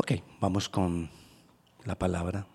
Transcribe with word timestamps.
Ok, 0.00 0.12
vamos 0.40 0.68
con 0.68 1.10
la 1.84 1.96
palabra. 1.96 2.46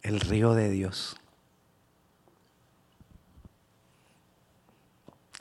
El 0.00 0.20
río 0.20 0.54
de 0.54 0.70
Dios. 0.70 1.16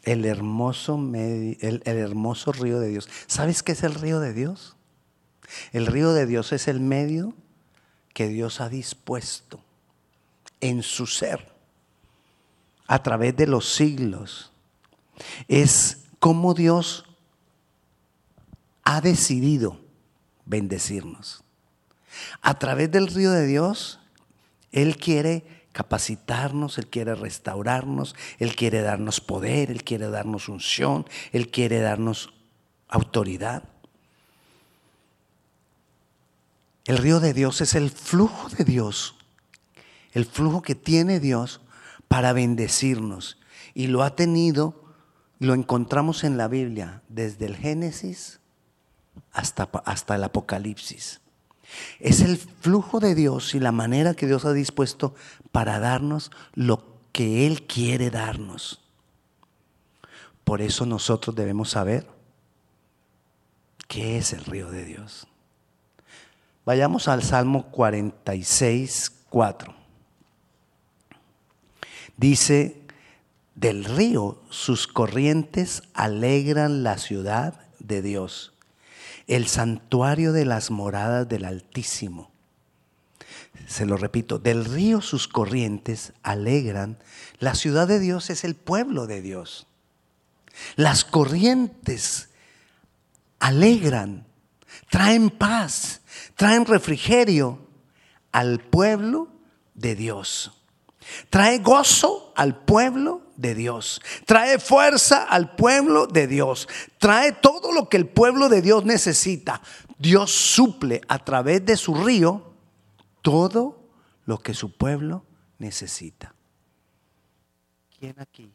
El 0.03 0.25
hermoso, 0.25 0.95
el, 1.15 1.57
el 1.61 1.81
hermoso 1.85 2.51
río 2.51 2.81
de 2.81 2.89
Dios. 2.89 3.07
¿Sabes 3.27 3.63
qué 3.63 3.71
es 3.71 3.83
el 3.83 3.93
río 3.93 4.19
de 4.19 4.33
Dios? 4.33 4.75
El 5.71 5.85
río 5.85 6.11
de 6.11 6.25
Dios 6.25 6.51
es 6.51 6.67
el 6.67 6.81
medio 6.81 7.33
que 8.13 8.27
Dios 8.27 8.59
ha 8.59 8.67
dispuesto 8.67 9.61
en 10.59 10.83
su 10.83 11.07
ser 11.07 11.56
a 12.87 13.03
través 13.03 13.35
de 13.35 13.47
los 13.47 13.73
siglos. 13.73 14.51
Es 15.47 16.05
como 16.19 16.53
Dios 16.53 17.05
ha 18.83 19.01
decidido 19.01 19.79
bendecirnos. 20.45 21.43
A 22.41 22.57
través 22.57 22.89
del 22.91 23.07
río 23.07 23.31
de 23.31 23.45
Dios, 23.45 23.99
Él 24.71 24.97
quiere 24.97 25.65
capacitarnos, 25.73 26.77
Él 26.77 26.87
quiere 26.87 27.13
restaurarnos, 27.13 28.15
Él 28.39 28.55
quiere 28.55 28.81
darnos 28.81 29.19
poder, 29.21 29.69
Él 29.69 29.83
quiere 29.83 30.09
darnos 30.09 30.49
unción, 30.49 31.05
Él 31.31 31.51
quiere 31.51 31.81
darnos 31.81 32.33
autoridad. 32.87 33.63
El 36.85 36.97
río 36.97 37.19
de 37.19 37.33
Dios 37.33 37.59
es 37.59 37.75
el 37.75 37.91
flujo 37.91 38.49
de 38.49 38.63
Dios, 38.63 39.15
el 40.13 40.25
flujo 40.25 40.61
que 40.61 40.73
tiene 40.73 41.19
Dios 41.19 41.59
para 42.07 42.33
bendecirnos. 42.33 43.37
Y 43.73 43.87
lo 43.87 44.03
ha 44.03 44.15
tenido, 44.15 44.83
lo 45.39 45.53
encontramos 45.53 46.23
en 46.23 46.37
la 46.37 46.47
Biblia, 46.47 47.01
desde 47.09 47.45
el 47.45 47.55
Génesis 47.55 48.39
hasta, 49.31 49.69
hasta 49.85 50.15
el 50.15 50.23
Apocalipsis. 50.23 51.21
Es 51.99 52.21
el 52.21 52.37
flujo 52.37 52.99
de 52.99 53.13
Dios 53.13 53.53
y 53.53 53.59
la 53.59 53.71
manera 53.71 54.13
que 54.13 54.27
Dios 54.27 54.45
ha 54.45 54.53
dispuesto 54.53 55.15
para 55.51 55.79
darnos 55.79 56.31
lo 56.53 56.97
que 57.11 57.45
Él 57.45 57.67
quiere 57.67 58.09
darnos. 58.09 58.81
Por 60.43 60.61
eso 60.61 60.85
nosotros 60.85 61.35
debemos 61.35 61.71
saber 61.71 62.07
qué 63.87 64.17
es 64.17 64.31
el 64.33 64.45
río 64.45 64.71
de 64.71 64.85
Dios. 64.85 65.27
Vayamos 66.65 67.07
al 67.07 67.23
Salmo 67.23 67.71
46, 67.71 69.11
4. 69.29 69.73
Dice, 72.17 72.81
del 73.53 73.85
río 73.85 74.41
sus 74.49 74.87
corrientes 74.87 75.83
alegran 75.93 76.83
la 76.83 76.97
ciudad 76.97 77.59
de 77.79 78.01
Dios, 78.01 78.53
el 79.27 79.47
santuario 79.47 80.33
de 80.33 80.45
las 80.45 80.71
moradas 80.71 81.29
del 81.29 81.45
Altísimo. 81.45 82.31
Se 83.67 83.85
lo 83.85 83.97
repito, 83.97 84.39
del 84.39 84.65
río 84.65 85.01
sus 85.01 85.27
corrientes 85.27 86.13
alegran, 86.23 86.97
la 87.39 87.55
ciudad 87.55 87.87
de 87.87 87.99
Dios 87.99 88.29
es 88.29 88.43
el 88.43 88.55
pueblo 88.55 89.07
de 89.07 89.21
Dios. 89.21 89.67
Las 90.75 91.05
corrientes 91.05 92.29
alegran, 93.39 94.25
traen 94.89 95.29
paz, 95.29 96.01
traen 96.35 96.65
refrigerio 96.65 97.59
al 98.31 98.59
pueblo 98.59 99.29
de 99.73 99.95
Dios. 99.95 100.56
Trae 101.29 101.59
gozo 101.59 102.33
al 102.35 102.55
pueblo 102.63 103.21
de 103.35 103.55
Dios. 103.55 104.01
Trae 104.25 104.59
fuerza 104.59 105.23
al 105.23 105.55
pueblo 105.55 106.07
de 106.07 106.27
Dios. 106.27 106.67
Trae 106.97 107.31
todo 107.31 107.71
lo 107.71 107.89
que 107.89 107.97
el 107.97 108.07
pueblo 108.07 108.49
de 108.49 108.61
Dios 108.61 108.85
necesita. 108.85 109.61
Dios 109.97 110.31
suple 110.31 111.01
a 111.07 111.19
través 111.19 111.65
de 111.65 111.77
su 111.77 111.95
río 111.95 112.53
todo 113.21 113.79
lo 114.25 114.39
que 114.39 114.53
su 114.53 114.71
pueblo 114.75 115.25
necesita. 115.57 116.33
¿Quién 117.99 118.19
aquí? 118.19 118.51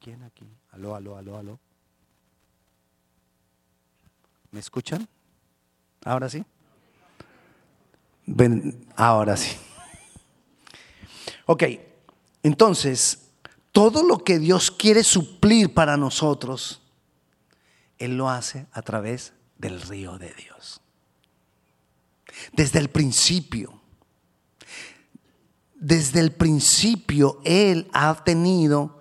¿Quién 0.00 0.22
aquí? 0.22 0.46
Aló, 0.72 0.96
aló, 0.96 1.16
aló, 1.16 1.38
aló. 1.38 1.60
¿Me 4.50 4.60
escuchan? 4.60 5.08
¿Ahora 6.04 6.28
sí? 6.28 6.44
Ven, 8.26 8.86
ahora 8.96 9.36
sí. 9.36 9.56
Ok, 11.46 11.64
entonces, 12.42 13.30
todo 13.72 14.02
lo 14.02 14.18
que 14.18 14.38
Dios 14.38 14.70
quiere 14.70 15.02
suplir 15.02 15.72
para 15.72 15.96
nosotros, 15.96 16.82
Él 17.98 18.16
lo 18.16 18.28
hace 18.28 18.66
a 18.72 18.82
través 18.82 19.32
del 19.58 19.80
río 19.80 20.18
de 20.18 20.32
Dios. 20.34 20.80
Desde 22.52 22.78
el 22.78 22.90
principio, 22.90 23.80
desde 25.74 26.20
el 26.20 26.32
principio 26.32 27.40
Él 27.44 27.88
ha 27.92 28.22
tenido 28.24 29.00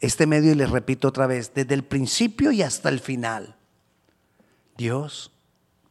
este 0.00 0.26
medio, 0.26 0.52
y 0.52 0.54
les 0.54 0.70
repito 0.70 1.08
otra 1.08 1.26
vez, 1.26 1.52
desde 1.54 1.74
el 1.74 1.84
principio 1.84 2.52
y 2.52 2.62
hasta 2.62 2.88
el 2.88 3.00
final, 3.00 3.56
Dios 4.76 5.32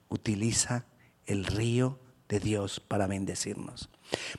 utiliza 0.08 0.86
el 1.26 1.46
río 1.46 2.00
de 2.30 2.40
Dios 2.40 2.80
para 2.80 3.08
bendecirnos. 3.08 3.90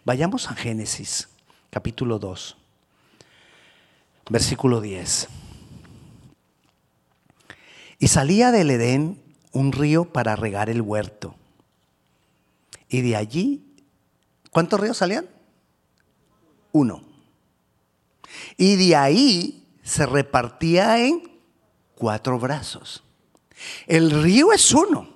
Vayamos 0.04 0.50
a 0.50 0.54
Génesis 0.54 1.28
capítulo 1.70 2.18
2, 2.18 2.56
versículo 4.30 4.80
10. 4.80 5.28
Y 7.98 8.08
salía 8.08 8.50
del 8.52 8.70
Edén 8.70 9.20
un 9.52 9.72
río 9.72 10.04
para 10.06 10.36
regar 10.36 10.70
el 10.70 10.82
huerto. 10.82 11.34
Y 12.88 13.02
de 13.02 13.16
allí, 13.16 13.62
¿cuántos 14.50 14.80
ríos 14.80 14.96
salían? 14.96 15.28
Uno. 16.72 17.02
Y 18.56 18.76
de 18.76 18.96
ahí 18.96 19.66
se 19.82 20.06
repartía 20.06 21.04
en 21.04 21.30
cuatro 21.94 22.38
brazos. 22.38 23.02
El 23.86 24.10
río 24.10 24.52
es 24.52 24.72
uno 24.72 25.08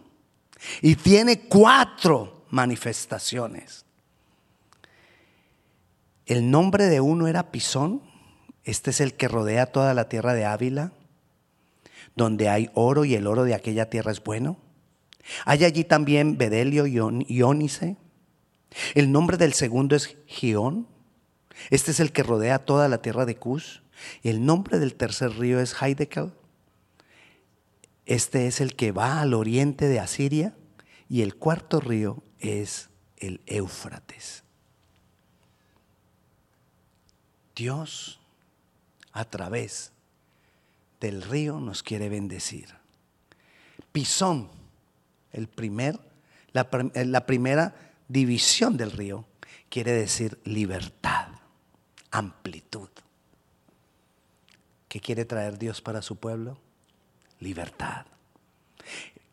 y 0.81 0.97
tiene 0.97 1.41
cuatro 1.43 2.45
manifestaciones. 2.51 3.85
El 6.27 6.51
nombre 6.51 6.87
de 6.87 7.01
uno 7.01 7.27
era 7.27 7.51
Pisón. 7.51 8.03
Este 8.65 8.91
es 8.91 9.01
el 9.01 9.15
que 9.15 9.29
rodea 9.29 9.67
toda 9.67 9.93
la 9.95 10.09
tierra 10.09 10.35
de 10.35 10.45
Ávila, 10.45 10.93
donde 12.15 12.49
hay 12.49 12.71
oro 12.75 13.05
y 13.05 13.15
el 13.15 13.27
oro 13.27 13.45
de 13.45 13.55
aquella 13.55 13.91
tierra 13.91 14.13
es 14.13 14.23
bueno. 14.23 14.57
Hay 15.45 15.65
allí 15.65 15.85
también 15.85 16.39
Bedelio 16.39 16.87
y 16.87 17.43
Ónice. 17.43 17.97
El 18.95 19.13
nombre 19.13 19.37
del 19.37 19.53
segundo 19.53 19.97
es 19.97 20.17
Gión. 20.27 20.87
Este 21.71 21.91
es 21.91 22.01
el 22.01 22.13
que 22.13 22.23
rodea 22.23 22.59
toda 22.61 22.89
la 22.89 23.03
tierra 23.03 23.25
de 23.25 23.37
Cus. 23.37 23.83
Y 24.23 24.31
el 24.31 24.45
nombre 24.45 24.79
del 24.79 24.95
tercer 24.95 25.39
río 25.39 25.61
es 25.61 25.81
Heidekel. 25.81 26.33
Este 28.07 28.47
es 28.47 28.61
el 28.61 28.75
que 28.75 28.93
va 28.93 29.21
al 29.21 29.35
oriente 29.35 29.89
de 29.89 30.01
Asiria. 30.01 30.55
Y 31.09 31.23
el 31.23 31.37
cuarto 31.37 31.81
río 31.81 32.23
es 32.39 32.91
el 33.19 33.41
Éufrates. 33.47 34.42
Dios 37.55 38.19
a 39.13 39.25
través 39.25 39.93
del 41.01 41.23
río 41.23 41.61
nos 41.61 41.83
quiere 41.83 42.09
bendecir. 42.09 42.69
Pisón, 43.93 44.49
el 45.33 45.49
primer, 45.49 45.99
la, 46.53 46.69
la 46.95 47.27
primera 47.27 47.75
división 48.09 48.77
del 48.77 48.93
río, 48.93 49.25
quiere 49.69 49.93
decir 49.93 50.39
libertad, 50.45 51.29
amplitud. 52.11 52.89
¿Qué 54.89 55.01
quiere 55.01 55.25
traer 55.25 55.59
Dios 55.59 55.81
para 55.81 56.03
su 56.03 56.17
pueblo? 56.17 56.59
Libertad. 57.41 58.07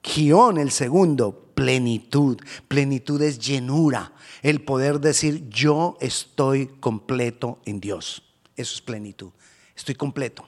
Gión, 0.04 0.58
el 0.58 0.72
segundo, 0.72 1.52
plenitud. 1.54 2.38
Plenitud 2.68 3.22
es 3.22 3.40
llenura, 3.40 4.14
el 4.42 4.62
poder 4.62 5.00
decir 5.00 5.50
yo 5.50 5.98
estoy 6.00 6.68
completo 6.80 7.60
en 7.66 7.80
Dios. 7.80 8.24
Eso 8.56 8.76
es 8.76 8.82
plenitud. 8.82 9.32
Estoy 9.76 9.96
completo. 9.96 10.48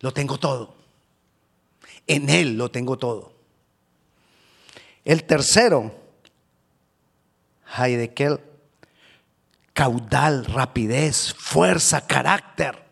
Lo 0.00 0.12
tengo 0.12 0.38
todo. 0.38 0.76
En 2.06 2.30
Él 2.30 2.56
lo 2.56 2.70
tengo 2.70 2.96
todo. 2.96 3.32
El 5.04 5.24
tercero, 5.24 5.94
Heidekel, 7.76 8.40
caudal, 9.72 10.44
rapidez, 10.44 11.34
fuerza, 11.34 12.06
carácter. 12.06 12.84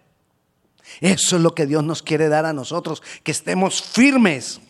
Eso 1.01 1.37
es 1.37 1.43
lo 1.43 1.55
que 1.55 1.67
Dios 1.67 1.83
nos 1.85 2.03
quiere 2.03 2.29
dar 2.29 2.47
a 2.47 2.53
nosotros, 2.53 3.03
que 3.23 3.33
estemos 3.33 3.83
firmes 3.83 4.61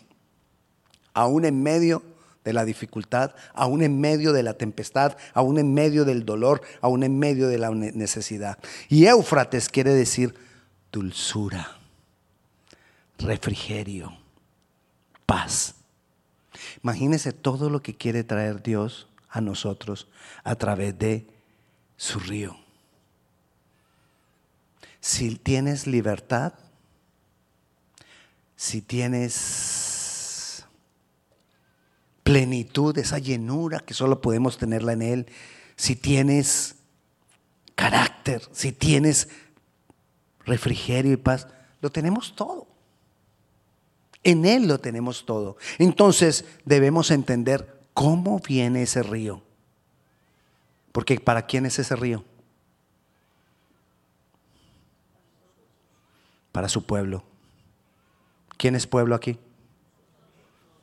aún 1.17 1.45
en 1.45 1.63
medio 1.63 2.03
de 2.43 2.53
la 2.53 2.63
dificultad, 2.63 3.33
aún 3.55 3.81
en 3.81 3.99
medio 3.99 4.33
de 4.33 4.43
la 4.43 4.53
tempestad, 4.53 5.17
aún 5.33 5.57
en 5.57 5.73
medio 5.73 6.05
del 6.05 6.25
dolor, 6.25 6.61
aún 6.79 7.01
en 7.01 7.17
medio 7.17 7.47
de 7.47 7.57
la 7.57 7.71
necesidad. 7.71 8.59
Y 8.87 9.07
Éufrates 9.07 9.67
quiere 9.67 9.95
decir 9.95 10.35
dulzura, 10.91 11.75
refrigerio, 13.17 14.15
paz. 15.25 15.73
Imagínese 16.83 17.33
todo 17.33 17.71
lo 17.71 17.81
que 17.81 17.97
quiere 17.97 18.23
traer 18.23 18.61
Dios 18.61 19.07
a 19.27 19.41
nosotros 19.41 20.07
a 20.43 20.55
través 20.55 20.97
de 20.99 21.25
su 21.97 22.19
río. 22.19 22.55
Si 24.99 25.35
tienes 25.35 25.87
libertad, 25.87 26.53
si 28.55 28.81
tienes 28.81 29.76
plenitud, 32.27 32.97
esa 32.97 33.19
llenura 33.19 33.79
que 33.79 33.93
solo 33.93 34.19
podemos 34.19 34.57
tenerla 34.57 34.91
en 34.91 35.01
Él, 35.01 35.27
si 35.77 35.95
tienes 35.95 36.75
carácter, 37.73 38.41
si 38.51 38.73
tienes 38.73 39.29
refrigerio 40.43 41.13
y 41.13 41.17
paz, 41.17 41.47
lo 41.79 41.89
tenemos 41.89 42.35
todo. 42.35 42.67
En 44.25 44.43
Él 44.43 44.67
lo 44.67 44.77
tenemos 44.77 45.25
todo. 45.25 45.55
Entonces 45.77 46.43
debemos 46.65 47.11
entender 47.11 47.79
cómo 47.93 48.41
viene 48.41 48.81
ese 48.81 49.03
río. 49.03 49.41
Porque 50.91 51.21
¿para 51.21 51.45
quién 51.45 51.65
es 51.65 51.79
ese 51.79 51.95
río? 51.95 52.25
Para 56.51 56.67
su 56.67 56.85
pueblo. 56.85 57.23
¿Quién 58.57 58.75
es 58.75 58.85
pueblo 58.85 59.15
aquí? 59.15 59.39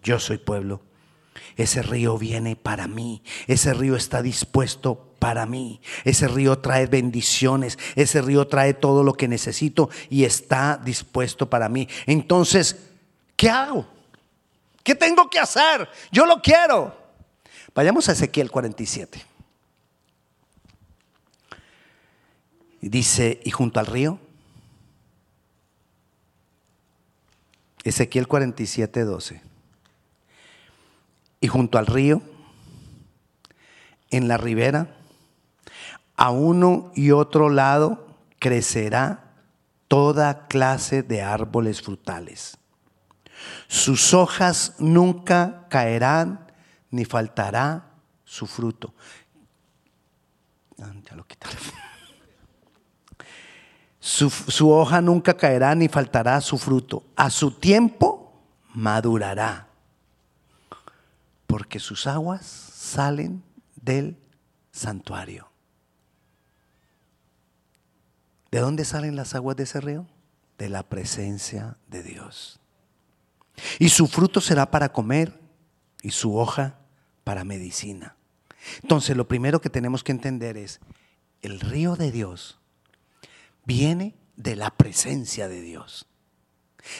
Yo 0.02 0.18
soy 0.18 0.38
pueblo. 0.38 0.80
Ese 1.56 1.82
río 1.82 2.18
viene 2.18 2.56
para 2.56 2.88
mí. 2.88 3.22
Ese 3.46 3.74
río 3.74 3.96
está 3.96 4.22
dispuesto 4.22 5.14
para 5.18 5.46
mí. 5.46 5.80
Ese 6.04 6.28
río 6.28 6.58
trae 6.58 6.86
bendiciones. 6.86 7.78
Ese 7.94 8.22
río 8.22 8.46
trae 8.48 8.74
todo 8.74 9.02
lo 9.02 9.14
que 9.14 9.28
necesito 9.28 9.90
y 10.10 10.24
está 10.24 10.80
dispuesto 10.82 11.48
para 11.48 11.68
mí. 11.68 11.88
Entonces, 12.06 12.76
¿qué 13.36 13.50
hago? 13.50 13.86
¿Qué 14.82 14.94
tengo 14.94 15.30
que 15.30 15.38
hacer? 15.38 15.88
Yo 16.10 16.26
lo 16.26 16.42
quiero. 16.42 16.94
Vayamos 17.74 18.08
a 18.08 18.12
Ezequiel 18.12 18.50
47. 18.50 19.22
Y 22.82 22.88
dice, 22.88 23.40
y 23.44 23.50
junto 23.50 23.80
al 23.80 23.86
río 23.86 24.18
Ezequiel 27.84 28.26
47, 28.26 29.04
12. 29.04 29.53
Y 31.44 31.46
junto 31.46 31.76
al 31.76 31.84
río, 31.84 32.22
en 34.08 34.28
la 34.28 34.38
ribera, 34.38 34.96
a 36.16 36.30
uno 36.30 36.90
y 36.94 37.10
otro 37.10 37.50
lado 37.50 38.06
crecerá 38.38 39.34
toda 39.86 40.46
clase 40.46 41.02
de 41.02 41.20
árboles 41.20 41.82
frutales. 41.82 42.56
Sus 43.68 44.14
hojas 44.14 44.76
nunca 44.78 45.66
caerán 45.68 46.50
ni 46.90 47.04
faltará 47.04 47.90
su 48.24 48.46
fruto. 48.46 48.94
Ah, 50.80 50.94
ya 51.04 51.14
lo 51.14 51.26
su, 54.00 54.70
hoja 54.70 55.02
nunca 55.02 55.36
caerá 55.36 55.74
ni 55.74 55.88
faltará 55.88 56.40
su 56.40 56.56
fruto. 56.56 57.04
A 57.16 57.28
su 57.28 57.50
tiempo 57.50 58.32
madurará. 58.72 59.73
Porque 61.54 61.78
sus 61.78 62.08
aguas 62.08 62.44
salen 62.44 63.44
del 63.76 64.18
santuario. 64.72 65.52
¿De 68.50 68.58
dónde 68.58 68.84
salen 68.84 69.14
las 69.14 69.36
aguas 69.36 69.56
de 69.56 69.62
ese 69.62 69.80
río? 69.80 70.04
De 70.58 70.68
la 70.68 70.82
presencia 70.82 71.76
de 71.86 72.02
Dios. 72.02 72.58
Y 73.78 73.90
su 73.90 74.08
fruto 74.08 74.40
será 74.40 74.72
para 74.72 74.90
comer 74.90 75.38
y 76.02 76.10
su 76.10 76.36
hoja 76.36 76.80
para 77.22 77.44
medicina. 77.44 78.16
Entonces 78.82 79.16
lo 79.16 79.28
primero 79.28 79.60
que 79.60 79.70
tenemos 79.70 80.02
que 80.02 80.10
entender 80.10 80.56
es, 80.56 80.80
el 81.40 81.60
río 81.60 81.94
de 81.94 82.10
Dios 82.10 82.58
viene 83.64 84.16
de 84.34 84.56
la 84.56 84.70
presencia 84.70 85.46
de 85.46 85.60
Dios. 85.60 86.08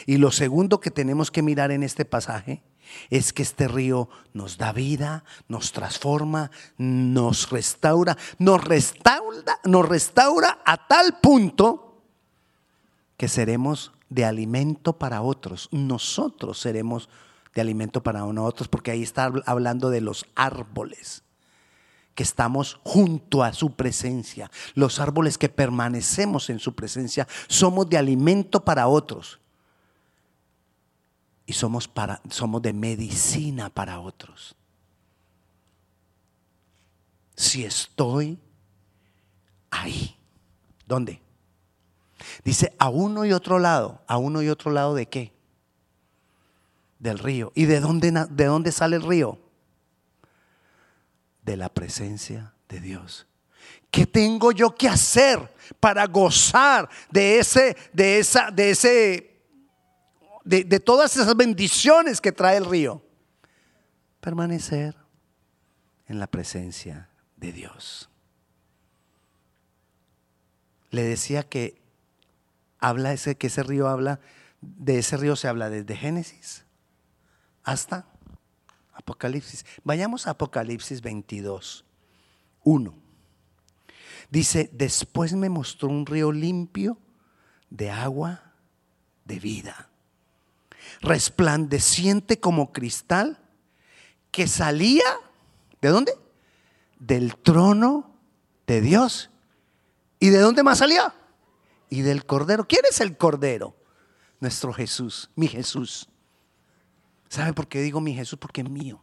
Y 0.05 0.15
lo 0.15 0.31
segundo 0.31 0.79
que 0.79 0.91
tenemos 0.91 1.29
que 1.29 1.41
mirar 1.41 1.71
en 1.71 1.83
este 1.83 2.05
pasaje 2.05 2.63
es 3.09 3.33
que 3.33 3.43
este 3.43 3.67
río 3.67 4.09
nos 4.33 4.57
da 4.57 4.71
vida, 4.71 5.23
nos 5.47 5.71
transforma, 5.71 6.51
nos 6.77 7.49
restaura, 7.49 8.17
nos 8.39 8.63
restaura, 8.63 9.59
nos 9.63 9.87
restaura 9.87 10.59
a 10.65 10.87
tal 10.87 11.19
punto 11.19 12.01
que 13.17 13.27
seremos 13.27 13.91
de 14.09 14.25
alimento 14.25 14.97
para 14.97 15.21
otros. 15.21 15.69
Nosotros 15.71 16.59
seremos 16.59 17.09
de 17.53 17.61
alimento 17.61 18.03
para 18.03 18.25
otros 18.25 18.67
porque 18.67 18.91
ahí 18.91 19.03
está 19.03 19.31
hablando 19.45 19.89
de 19.89 20.01
los 20.01 20.25
árboles 20.35 21.23
que 22.15 22.23
estamos 22.23 22.79
junto 22.83 23.43
a 23.43 23.51
su 23.51 23.75
presencia, 23.75 24.49
los 24.73 25.01
árboles 25.01 25.37
que 25.37 25.49
permanecemos 25.49 26.49
en 26.49 26.59
su 26.59 26.73
presencia, 26.73 27.27
somos 27.47 27.89
de 27.89 27.97
alimento 27.97 28.63
para 28.63 28.87
otros 28.87 29.41
y 31.45 31.53
somos, 31.53 31.87
para, 31.87 32.21
somos 32.29 32.61
de 32.61 32.73
medicina 32.73 33.69
para 33.69 33.99
otros. 33.99 34.55
Si 37.35 37.63
estoy 37.65 38.39
ahí, 39.69 40.15
¿dónde? 40.85 41.21
Dice 42.43 42.73
a 42.79 42.89
uno 42.89 43.25
y 43.25 43.33
otro 43.33 43.59
lado, 43.59 44.01
a 44.07 44.17
uno 44.17 44.41
y 44.41 44.49
otro 44.49 44.71
lado 44.71 44.95
de 44.95 45.07
qué? 45.07 45.33
Del 46.99 47.19
río. 47.19 47.51
¿Y 47.55 47.65
de 47.65 47.79
dónde, 47.79 48.11
de 48.11 48.45
dónde 48.45 48.71
sale 48.71 48.95
el 48.95 49.03
río? 49.03 49.39
de 51.45 51.55
la 51.55 51.69
presencia 51.69 52.53
de 52.67 52.79
Dios. 52.81 53.27
¿Qué 53.91 54.05
tengo 54.05 54.51
yo 54.51 54.75
que 54.75 54.89
hacer 54.89 55.53
para 55.79 56.05
gozar 56.07 56.89
de 57.09 57.39
ese, 57.39 57.77
de 57.93 58.19
esa, 58.19 58.51
de 58.51 58.71
ese, 58.71 59.34
de, 60.45 60.63
de 60.63 60.79
todas 60.79 61.17
esas 61.17 61.35
bendiciones 61.35 62.21
que 62.21 62.31
trae 62.31 62.57
el 62.57 62.65
río? 62.65 63.03
Permanecer 64.21 64.95
en 66.07 66.19
la 66.19 66.27
presencia 66.27 67.09
de 67.35 67.51
Dios. 67.51 68.09
Le 70.91 71.03
decía 71.03 71.43
que 71.43 71.81
habla 72.79 73.11
ese, 73.11 73.35
que 73.35 73.47
ese 73.47 73.63
río 73.63 73.87
habla, 73.87 74.19
de 74.61 74.99
ese 74.99 75.17
río 75.17 75.35
se 75.35 75.47
habla 75.47 75.69
desde 75.69 75.95
Génesis 75.97 76.65
hasta 77.63 78.05
Apocalipsis. 78.93 79.65
Vayamos 79.83 80.27
a 80.27 80.31
Apocalipsis 80.31 81.01
22, 81.01 81.83
1. 82.63 82.95
Dice, 84.29 84.69
después 84.71 85.33
me 85.33 85.49
mostró 85.49 85.89
un 85.89 86.05
río 86.05 86.31
limpio 86.31 86.97
de 87.69 87.89
agua 87.91 88.53
de 89.25 89.39
vida, 89.39 89.89
resplandeciente 91.01 92.39
como 92.39 92.71
cristal, 92.71 93.39
que 94.31 94.47
salía, 94.47 95.03
¿de 95.81 95.89
dónde? 95.89 96.13
Del 96.99 97.35
trono 97.37 98.15
de 98.67 98.81
Dios. 98.81 99.29
¿Y 100.19 100.29
de 100.29 100.39
dónde 100.39 100.63
más 100.63 100.79
salía? 100.79 101.13
Y 101.89 102.01
del 102.01 102.25
Cordero. 102.25 102.67
¿Quién 102.67 102.81
es 102.89 102.99
el 102.99 103.17
Cordero? 103.17 103.75
Nuestro 104.39 104.73
Jesús, 104.73 105.29
mi 105.35 105.47
Jesús. 105.47 106.09
¿Sabe 107.29 107.53
por 107.53 107.67
qué 107.67 107.81
digo 107.81 108.01
mi 108.01 108.13
Jesús? 108.13 108.37
Porque 108.39 108.61
es 108.61 108.69
mío. 108.69 109.01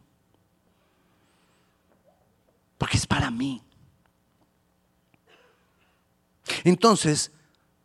Porque 2.77 2.97
es 2.97 3.07
para 3.07 3.31
mí. 3.31 3.63
Entonces, 6.63 7.31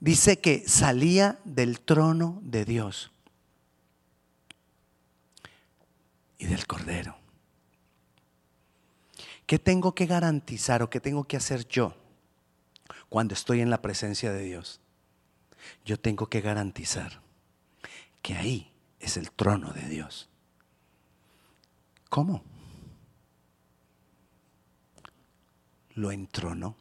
dice 0.00 0.40
que 0.40 0.69
salía 0.69 1.38
del 1.45 1.81
trono 1.81 2.40
de 2.43 2.64
Dios 2.64 3.12
y 6.38 6.47
del 6.47 6.66
Cordero. 6.66 7.16
¿Qué 9.47 9.59
tengo 9.59 9.95
que 9.95 10.07
garantizar 10.07 10.83
o 10.83 10.90
qué 10.90 11.00
tengo 11.00 11.25
que 11.25 11.37
hacer 11.37 11.66
yo 11.68 11.95
cuando 13.09 13.35
estoy 13.35 13.61
en 13.61 13.71
la 13.71 13.83
presencia 13.83 14.33
de 14.33 14.42
Dios? 14.42 14.80
Yo 15.85 15.99
tengo 15.99 16.26
que 16.28 16.40
garantizar 16.40 17.21
que 18.23 18.35
ahí 18.35 18.73
es 19.00 19.16
el 19.16 19.30
trono 19.33 19.73
de 19.73 19.88
Dios. 19.88 20.28
¿Cómo? 22.09 22.42
Lo 25.95 26.12
entronó. 26.12 26.76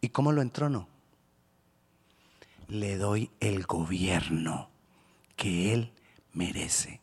¿Y 0.00 0.08
cómo 0.08 0.32
lo 0.32 0.42
entronó? 0.42 0.88
Le 2.68 2.96
doy 2.96 3.30
el 3.40 3.64
gobierno 3.66 4.68
que 5.36 5.72
Él 5.72 5.92
merece. 6.32 7.01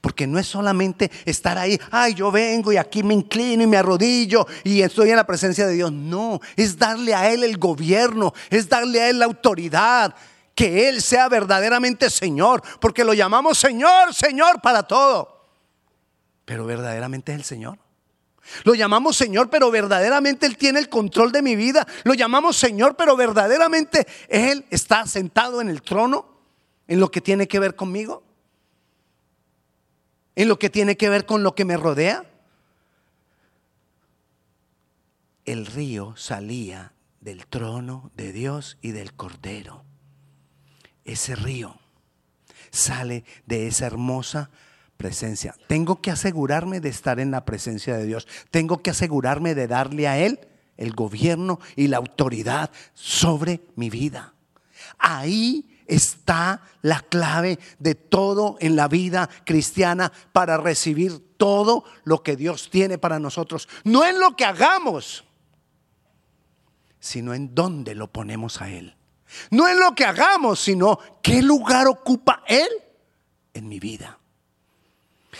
Porque 0.00 0.26
no 0.26 0.38
es 0.38 0.46
solamente 0.46 1.10
estar 1.24 1.58
ahí, 1.58 1.78
ay, 1.90 2.14
yo 2.14 2.30
vengo 2.30 2.72
y 2.72 2.76
aquí 2.76 3.02
me 3.02 3.14
inclino 3.14 3.62
y 3.62 3.66
me 3.66 3.76
arrodillo 3.76 4.46
y 4.64 4.82
estoy 4.82 5.10
en 5.10 5.16
la 5.16 5.26
presencia 5.26 5.66
de 5.66 5.74
Dios. 5.74 5.92
No, 5.92 6.40
es 6.56 6.78
darle 6.78 7.14
a 7.14 7.30
Él 7.30 7.44
el 7.44 7.58
gobierno, 7.58 8.32
es 8.50 8.68
darle 8.68 9.00
a 9.00 9.10
Él 9.10 9.18
la 9.18 9.26
autoridad, 9.26 10.14
que 10.54 10.88
Él 10.88 11.02
sea 11.02 11.28
verdaderamente 11.28 12.10
Señor, 12.10 12.62
porque 12.80 13.04
lo 13.04 13.14
llamamos 13.14 13.58
Señor, 13.58 14.14
Señor 14.14 14.60
para 14.60 14.82
todo. 14.82 15.46
Pero 16.44 16.66
verdaderamente 16.66 17.32
es 17.32 17.38
el 17.38 17.44
Señor. 17.44 17.78
Lo 18.64 18.74
llamamos 18.74 19.16
Señor, 19.16 19.48
pero 19.50 19.70
verdaderamente 19.70 20.46
Él 20.46 20.56
tiene 20.56 20.80
el 20.80 20.88
control 20.88 21.30
de 21.30 21.42
mi 21.42 21.54
vida. 21.56 21.86
Lo 22.04 22.14
llamamos 22.14 22.56
Señor, 22.56 22.96
pero 22.96 23.16
verdaderamente 23.16 24.06
Él 24.28 24.64
está 24.70 25.06
sentado 25.06 25.60
en 25.60 25.68
el 25.68 25.82
trono 25.82 26.26
en 26.88 26.98
lo 26.98 27.10
que 27.10 27.20
tiene 27.20 27.46
que 27.46 27.60
ver 27.60 27.76
conmigo 27.76 28.24
en 30.36 30.48
lo 30.48 30.58
que 30.58 30.70
tiene 30.70 30.96
que 30.96 31.08
ver 31.08 31.26
con 31.26 31.42
lo 31.42 31.54
que 31.54 31.64
me 31.64 31.76
rodea? 31.76 32.24
El 35.44 35.66
río 35.66 36.14
salía 36.16 36.92
del 37.20 37.46
trono 37.46 38.10
de 38.14 38.32
Dios 38.32 38.78
y 38.80 38.92
del 38.92 39.12
Cordero. 39.14 39.84
Ese 41.04 41.34
río 41.34 41.78
sale 42.70 43.24
de 43.46 43.66
esa 43.66 43.86
hermosa 43.86 44.50
presencia. 44.96 45.54
Tengo 45.66 46.00
que 46.00 46.10
asegurarme 46.10 46.80
de 46.80 46.90
estar 46.90 47.20
en 47.20 47.30
la 47.30 47.44
presencia 47.44 47.96
de 47.96 48.06
Dios. 48.06 48.28
Tengo 48.50 48.82
que 48.82 48.90
asegurarme 48.90 49.54
de 49.54 49.66
darle 49.66 50.08
a 50.08 50.18
Él 50.18 50.40
el 50.76 50.92
gobierno 50.92 51.60
y 51.76 51.88
la 51.88 51.98
autoridad 51.98 52.70
sobre 52.94 53.60
mi 53.76 53.90
vida. 53.90 54.34
Ahí 54.98 55.69
está 55.90 56.62
la 56.82 57.00
clave 57.00 57.58
de 57.78 57.94
todo 57.94 58.56
en 58.60 58.76
la 58.76 58.88
vida 58.88 59.28
cristiana 59.44 60.10
para 60.32 60.56
recibir 60.56 61.36
todo 61.36 61.84
lo 62.04 62.22
que 62.22 62.36
Dios 62.36 62.70
tiene 62.70 62.96
para 62.98 63.18
nosotros. 63.18 63.68
No 63.84 64.06
en 64.06 64.20
lo 64.20 64.36
que 64.36 64.44
hagamos, 64.44 65.24
sino 67.00 67.34
en 67.34 67.54
dónde 67.54 67.94
lo 67.94 68.10
ponemos 68.10 68.62
a 68.62 68.70
Él. 68.70 68.96
No 69.50 69.68
en 69.68 69.78
lo 69.78 69.94
que 69.94 70.04
hagamos, 70.04 70.60
sino 70.60 70.98
qué 71.22 71.42
lugar 71.42 71.86
ocupa 71.88 72.42
Él 72.46 72.68
en 73.54 73.68
mi 73.68 73.80
vida. 73.80 74.18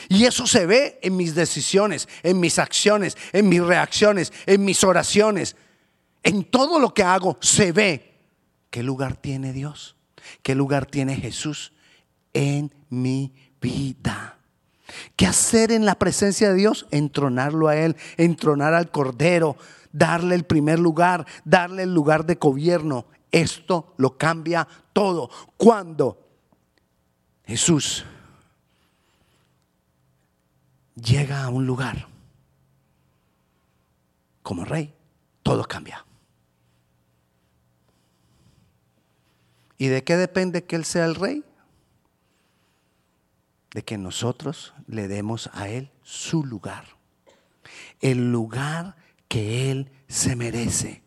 Y 0.09 0.25
eso 0.25 0.47
se 0.47 0.67
ve 0.67 0.99
en 1.03 1.17
mis 1.17 1.35
decisiones, 1.35 2.09
en 2.23 2.41
mis 2.41 2.59
acciones, 2.59 3.17
en 3.33 3.49
mis 3.49 3.63
reacciones, 3.63 4.33
en 4.47 4.65
mis 4.65 4.83
oraciones. 4.85 5.57
En 6.23 6.45
todo 6.45 6.79
lo 6.79 6.95
que 6.95 7.03
hago 7.03 7.37
se 7.41 7.73
ve 7.73 8.15
qué 8.71 8.83
lugar 8.83 9.17
tiene 9.17 9.53
Dios. 9.53 9.97
¿Qué 10.43 10.55
lugar 10.55 10.87
tiene 10.87 11.17
Jesús 11.17 11.73
en 12.33 12.75
mi 12.89 13.33
vida? 13.61 14.39
¿Qué 15.17 15.27
hacer 15.27 15.73
en 15.73 15.85
la 15.85 15.97
presencia 15.97 16.51
de 16.51 16.57
Dios? 16.57 16.87
Entronarlo 16.91 17.69
a 17.69 17.77
Él, 17.77 17.97
entronar 18.17 18.75
al 18.75 18.91
Cordero, 18.91 19.57
darle 19.93 20.35
el 20.35 20.45
primer 20.45 20.79
lugar, 20.79 21.27
darle 21.45 21.85
el 21.85 21.95
lugar 21.95 22.27
de 22.27 22.35
gobierno. 22.35 23.07
Esto 23.31 23.95
lo 23.97 24.17
cambia 24.17 24.67
todo. 24.93 25.31
Cuando 25.57 26.19
Jesús 27.45 28.05
llega 30.95 31.45
a 31.45 31.49
un 31.49 31.67
lugar 31.67 32.09
como 34.43 34.65
rey, 34.65 34.93
todo 35.43 35.65
cambia. 35.65 36.05
¿Y 39.81 39.89
de 39.89 40.05
qué 40.05 40.19
depende 40.19 40.65
que 40.65 40.77
Él 40.77 40.85
sea 40.85 41.07
el 41.07 41.15
rey? 41.15 41.43
De 43.71 43.83
que 43.83 43.97
nosotros 43.97 44.75
le 44.87 45.09
demos 45.09 45.49
a 45.55 45.71
Él 45.71 45.91
su 46.03 46.45
lugar. 46.45 46.85
El 48.01 48.31
lugar 48.31 48.97
que 49.27 49.71
Él 49.71 49.91
se 50.07 50.37
merece. 50.37 51.03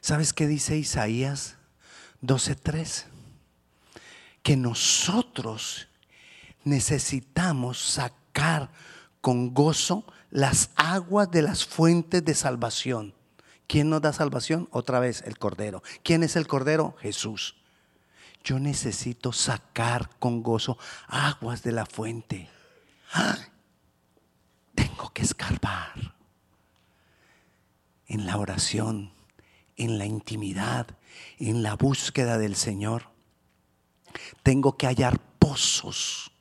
¿Sabes 0.00 0.32
qué 0.32 0.46
dice 0.46 0.78
Isaías 0.78 1.58
12:3? 2.22 3.04
Que 4.42 4.56
nosotros 4.56 5.88
necesitamos 6.64 7.78
sacar 7.78 8.70
con 9.20 9.52
gozo 9.52 10.06
las 10.30 10.70
aguas 10.76 11.30
de 11.30 11.42
las 11.42 11.66
fuentes 11.66 12.24
de 12.24 12.34
salvación 12.34 13.12
¿Quién 13.66 13.90
nos 13.90 14.02
da 14.02 14.12
salvación? 14.12 14.68
Otra 14.70 15.00
vez 15.00 15.22
el 15.22 15.38
Cordero. 15.38 15.82
¿Quién 16.02 16.22
es 16.22 16.36
el 16.36 16.46
Cordero? 16.46 16.96
Jesús. 17.00 17.56
Yo 18.42 18.58
necesito 18.58 19.32
sacar 19.32 20.10
con 20.18 20.42
gozo 20.42 20.76
aguas 21.06 21.62
de 21.62 21.72
la 21.72 21.86
fuente. 21.86 22.50
Tengo 24.74 25.10
que 25.14 25.22
escarbar 25.22 26.14
en 28.06 28.26
la 28.26 28.36
oración, 28.36 29.12
en 29.76 29.98
la 29.98 30.04
intimidad, 30.04 30.86
en 31.38 31.62
la 31.62 31.74
búsqueda 31.74 32.36
del 32.36 32.54
Señor. 32.54 33.08
Tengo 34.42 34.76
que 34.76 34.86
hallar 34.86 35.18
pozos 35.38 36.33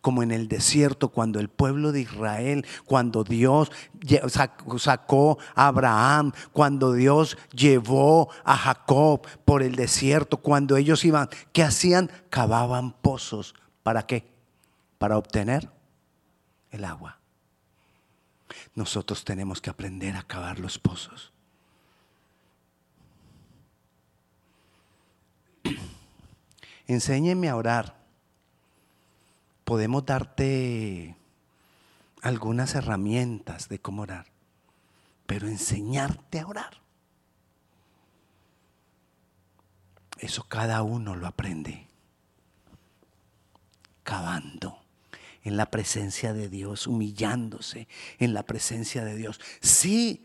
como 0.00 0.22
en 0.22 0.30
el 0.30 0.48
desierto, 0.48 1.08
cuando 1.08 1.40
el 1.40 1.48
pueblo 1.48 1.92
de 1.92 2.00
Israel, 2.02 2.66
cuando 2.84 3.24
Dios 3.24 3.70
sacó 4.78 5.38
a 5.54 5.68
Abraham, 5.68 6.32
cuando 6.52 6.92
Dios 6.92 7.36
llevó 7.52 8.30
a 8.44 8.56
Jacob 8.56 9.26
por 9.44 9.62
el 9.62 9.74
desierto, 9.74 10.38
cuando 10.38 10.76
ellos 10.76 11.04
iban, 11.04 11.28
¿qué 11.52 11.62
hacían? 11.62 12.10
Cavaban 12.30 12.92
pozos. 12.92 13.54
¿Para 13.82 14.06
qué? 14.06 14.30
Para 14.98 15.18
obtener 15.18 15.70
el 16.70 16.84
agua. 16.84 17.18
Nosotros 18.74 19.24
tenemos 19.24 19.60
que 19.60 19.70
aprender 19.70 20.16
a 20.16 20.22
cavar 20.22 20.58
los 20.58 20.78
pozos. 20.78 21.32
Enséñeme 26.86 27.48
a 27.48 27.56
orar 27.56 27.97
podemos 29.68 30.06
darte 30.06 31.14
algunas 32.22 32.74
herramientas 32.74 33.68
de 33.68 33.78
cómo 33.78 34.00
orar, 34.00 34.24
pero 35.26 35.46
enseñarte 35.46 36.40
a 36.40 36.46
orar. 36.46 36.80
Eso 40.16 40.44
cada 40.48 40.82
uno 40.82 41.16
lo 41.16 41.26
aprende 41.26 41.86
cavando 44.04 44.78
en 45.42 45.58
la 45.58 45.70
presencia 45.70 46.32
de 46.32 46.48
Dios, 46.48 46.86
humillándose 46.86 47.88
en 48.18 48.32
la 48.32 48.44
presencia 48.44 49.04
de 49.04 49.16
Dios. 49.16 49.38
Sí, 49.60 50.24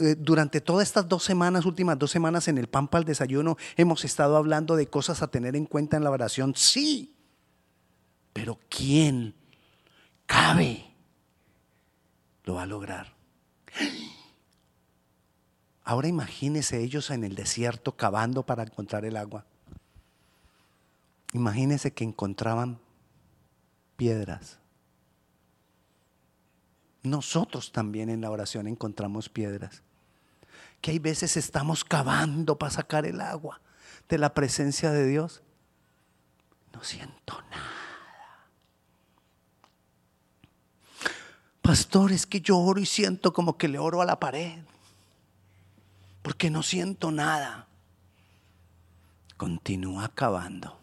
eh, 0.00 0.16
durante 0.18 0.60
todas 0.60 0.88
estas 0.88 1.08
dos 1.08 1.22
semanas, 1.22 1.64
últimas 1.64 1.96
dos 1.96 2.10
semanas 2.10 2.48
en 2.48 2.58
el 2.58 2.68
Pampa 2.68 2.98
al 2.98 3.04
Desayuno, 3.04 3.56
hemos 3.76 4.04
estado 4.04 4.36
hablando 4.36 4.74
de 4.74 4.88
cosas 4.88 5.22
a 5.22 5.30
tener 5.30 5.54
en 5.54 5.64
cuenta 5.64 5.96
en 5.96 6.02
la 6.02 6.10
oración. 6.10 6.54
Sí, 6.56 7.14
pero 8.32 8.58
¿quién 8.68 9.34
cabe? 10.26 10.92
Lo 12.44 12.54
va 12.54 12.62
a 12.62 12.66
lograr. 12.66 13.14
Ahora 15.84 16.08
imagínese 16.08 16.82
ellos 16.82 17.10
en 17.10 17.24
el 17.24 17.34
desierto 17.34 17.96
cavando 17.96 18.44
para 18.44 18.62
encontrar 18.62 19.04
el 19.04 19.16
agua. 19.16 19.44
Imagínese 21.32 21.92
que 21.92 22.04
encontraban 22.04 22.78
piedras. 23.96 24.58
Nosotros 27.02 27.72
también 27.72 28.10
en 28.10 28.20
la 28.20 28.30
oración 28.30 28.66
encontramos 28.66 29.28
piedras. 29.28 29.82
Que 30.80 30.92
hay 30.92 30.98
veces 30.98 31.36
estamos 31.36 31.84
cavando 31.84 32.58
para 32.58 32.70
sacar 32.70 33.06
el 33.06 33.20
agua 33.20 33.60
de 34.08 34.18
la 34.18 34.34
presencia 34.34 34.90
de 34.90 35.06
Dios. 35.06 35.42
No 36.72 36.84
siento 36.84 37.40
nada. 37.50 37.89
Pastor, 41.62 42.12
es 42.12 42.26
que 42.26 42.40
yo 42.40 42.58
oro 42.58 42.80
y 42.80 42.86
siento 42.86 43.32
como 43.32 43.56
que 43.56 43.68
le 43.68 43.78
oro 43.78 44.00
a 44.02 44.06
la 44.06 44.18
pared. 44.18 44.58
Porque 46.22 46.50
no 46.50 46.62
siento 46.62 47.10
nada. 47.10 47.66
Continúa 49.36 50.08
cavando. 50.14 50.78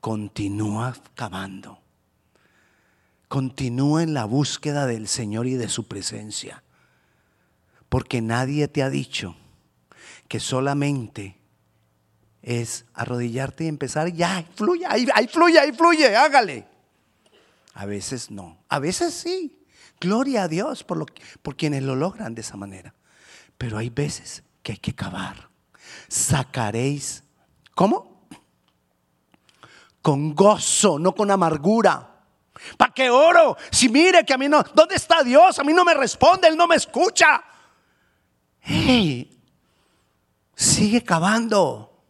Continúa 0.00 0.96
cavando. 1.14 1.78
Continúa 3.28 4.02
en 4.02 4.14
la 4.14 4.24
búsqueda 4.24 4.86
del 4.86 5.08
Señor 5.08 5.46
y 5.46 5.54
de 5.54 5.68
su 5.68 5.86
presencia. 5.86 6.62
Porque 7.88 8.22
nadie 8.22 8.66
te 8.68 8.82
ha 8.82 8.90
dicho 8.90 9.36
que 10.28 10.40
solamente 10.40 11.36
es 12.42 12.86
arrodillarte 12.94 13.64
y 13.64 13.68
empezar, 13.68 14.12
ya, 14.12 14.44
fluye, 14.54 14.86
ahí, 14.86 15.06
ahí 15.14 15.28
fluye, 15.28 15.58
ahí 15.58 15.72
fluye, 15.72 16.16
hágale. 16.16 16.69
A 17.74 17.86
veces 17.86 18.30
no. 18.30 18.64
A 18.68 18.78
veces 18.78 19.14
sí. 19.14 19.64
Gloria 20.00 20.44
a 20.44 20.48
Dios 20.48 20.84
por, 20.84 20.96
lo, 20.96 21.06
por 21.42 21.56
quienes 21.56 21.82
lo 21.82 21.94
logran 21.94 22.34
de 22.34 22.40
esa 22.40 22.56
manera. 22.56 22.94
Pero 23.58 23.78
hay 23.78 23.90
veces 23.90 24.42
que 24.62 24.72
hay 24.72 24.78
que 24.78 24.94
cavar. 24.94 25.48
Sacaréis. 26.08 27.22
¿Cómo? 27.74 28.10
con 30.02 30.34
gozo, 30.34 30.98
no 30.98 31.14
con 31.14 31.30
amargura. 31.30 32.06
¿Para 32.76 32.92
qué 32.92 33.10
oro? 33.10 33.56
Si 33.70 33.88
mire 33.88 34.24
que 34.24 34.34
a 34.34 34.38
mí 34.38 34.48
no, 34.48 34.62
¿dónde 34.74 34.96
está 34.96 35.22
Dios? 35.22 35.58
A 35.58 35.64
mí 35.64 35.72
no 35.72 35.84
me 35.84 35.94
responde, 35.94 36.48
Él 36.48 36.56
no 36.56 36.66
me 36.66 36.76
escucha. 36.76 37.42
Hey, 38.60 39.40
sigue 40.54 41.02
cavando, 41.02 42.02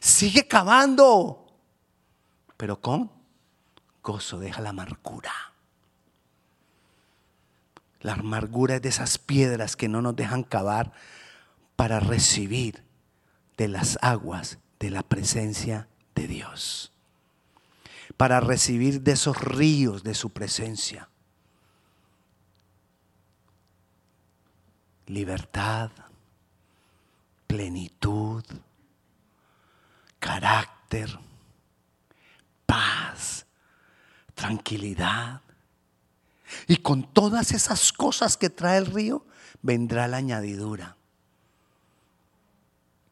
sigue 0.00 0.46
cavando, 0.46 1.46
pero 2.56 2.80
con 2.80 3.10
gozo, 4.04 4.38
deja 4.38 4.60
la 4.60 4.70
amargura. 4.70 5.32
La 8.00 8.12
amargura 8.12 8.76
es 8.76 8.82
de 8.82 8.90
esas 8.90 9.18
piedras 9.18 9.74
que 9.74 9.88
no 9.88 10.02
nos 10.02 10.14
dejan 10.14 10.44
cavar 10.44 10.92
para 11.74 11.98
recibir 11.98 12.84
de 13.56 13.66
las 13.66 13.98
aguas 14.02 14.58
de 14.78 14.90
la 14.90 15.02
presencia 15.02 15.88
de 16.14 16.28
Dios. 16.28 16.92
Para 18.18 18.40
recibir 18.40 19.00
de 19.00 19.12
esos 19.12 19.40
ríos 19.40 20.04
de 20.04 20.14
su 20.14 20.30
presencia. 20.30 21.08
Libertad, 25.06 25.90
plenitud, 27.46 28.44
carácter, 30.18 31.18
paz, 32.66 33.43
tranquilidad. 34.34 35.40
Y 36.66 36.76
con 36.76 37.02
todas 37.02 37.52
esas 37.52 37.92
cosas 37.92 38.36
que 38.36 38.50
trae 38.50 38.78
el 38.78 38.86
río, 38.86 39.24
vendrá 39.62 40.08
la 40.08 40.18
añadidura. 40.18 40.96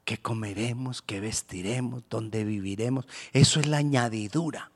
¿Qué 0.04 0.18
comeremos? 0.18 1.00
¿Qué 1.00 1.20
vestiremos? 1.20 2.02
¿Dónde 2.10 2.44
viviremos? 2.44 3.06
Eso 3.32 3.60
es 3.60 3.66
la 3.66 3.78
añadidura. 3.78 4.70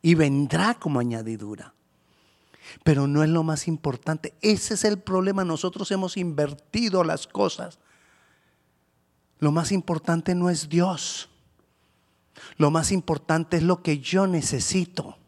Y 0.00 0.14
vendrá 0.14 0.74
como 0.74 0.98
añadidura. 0.98 1.74
Pero 2.82 3.06
no 3.06 3.22
es 3.22 3.28
lo 3.28 3.42
más 3.42 3.68
importante. 3.68 4.34
Ese 4.40 4.74
es 4.74 4.84
el 4.84 4.98
problema. 4.98 5.44
Nosotros 5.44 5.90
hemos 5.90 6.16
invertido 6.16 7.04
las 7.04 7.26
cosas. 7.26 7.78
Lo 9.38 9.52
más 9.52 9.72
importante 9.72 10.34
no 10.34 10.50
es 10.50 10.68
Dios. 10.68 11.28
Lo 12.56 12.70
más 12.70 12.92
importante 12.92 13.58
es 13.58 13.62
lo 13.62 13.82
que 13.82 13.98
yo 13.98 14.26
necesito. 14.26 15.18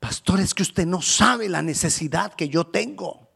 Pastor, 0.00 0.40
es 0.40 0.54
que 0.54 0.62
usted 0.62 0.86
no 0.86 1.02
sabe 1.02 1.48
la 1.48 1.62
necesidad 1.62 2.34
que 2.34 2.48
yo 2.48 2.66
tengo. 2.66 3.28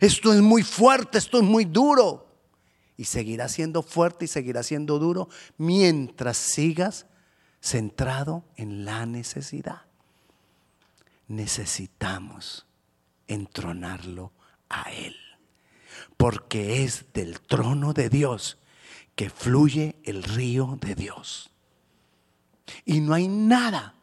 Esto 0.00 0.32
es 0.32 0.40
muy 0.40 0.62
fuerte, 0.62 1.18
esto 1.18 1.38
es 1.38 1.44
muy 1.44 1.64
duro. 1.64 2.26
Y 2.96 3.04
seguirá 3.04 3.48
siendo 3.48 3.82
fuerte 3.82 4.24
y 4.24 4.28
seguirá 4.28 4.62
siendo 4.62 4.98
duro 4.98 5.28
mientras 5.58 6.38
sigas 6.38 7.06
centrado 7.60 8.44
en 8.56 8.84
la 8.84 9.04
necesidad. 9.04 9.82
Necesitamos 11.28 12.66
entronarlo 13.26 14.32
a 14.68 14.90
Él. 14.92 15.16
Porque 16.16 16.84
es 16.84 17.12
del 17.12 17.40
trono 17.40 17.92
de 17.92 18.08
Dios 18.08 18.58
que 19.14 19.28
fluye 19.30 19.96
el 20.04 20.22
río 20.22 20.78
de 20.80 20.94
Dios. 20.94 21.50
Y 22.84 23.00
no 23.00 23.14
hay 23.14 23.28
nada 23.28 23.95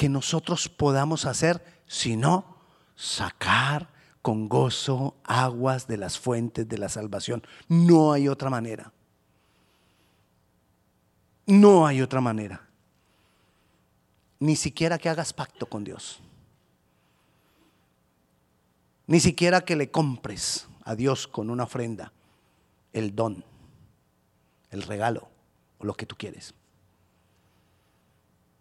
que 0.00 0.08
nosotros 0.08 0.70
podamos 0.70 1.26
hacer 1.26 1.62
sino 1.86 2.56
sacar 2.96 3.90
con 4.22 4.48
gozo 4.48 5.14
aguas 5.24 5.88
de 5.88 5.98
las 5.98 6.18
fuentes 6.18 6.66
de 6.66 6.78
la 6.78 6.88
salvación. 6.88 7.42
No 7.68 8.14
hay 8.14 8.26
otra 8.26 8.48
manera. 8.48 8.94
No 11.44 11.86
hay 11.86 12.00
otra 12.00 12.22
manera. 12.22 12.66
Ni 14.38 14.56
siquiera 14.56 14.96
que 14.96 15.10
hagas 15.10 15.34
pacto 15.34 15.66
con 15.66 15.84
Dios. 15.84 16.18
Ni 19.06 19.20
siquiera 19.20 19.60
que 19.66 19.76
le 19.76 19.90
compres 19.90 20.66
a 20.82 20.94
Dios 20.94 21.28
con 21.28 21.50
una 21.50 21.64
ofrenda 21.64 22.10
el 22.94 23.14
don, 23.14 23.44
el 24.70 24.80
regalo 24.80 25.28
o 25.76 25.84
lo 25.84 25.92
que 25.92 26.06
tú 26.06 26.16
quieres. 26.16 26.54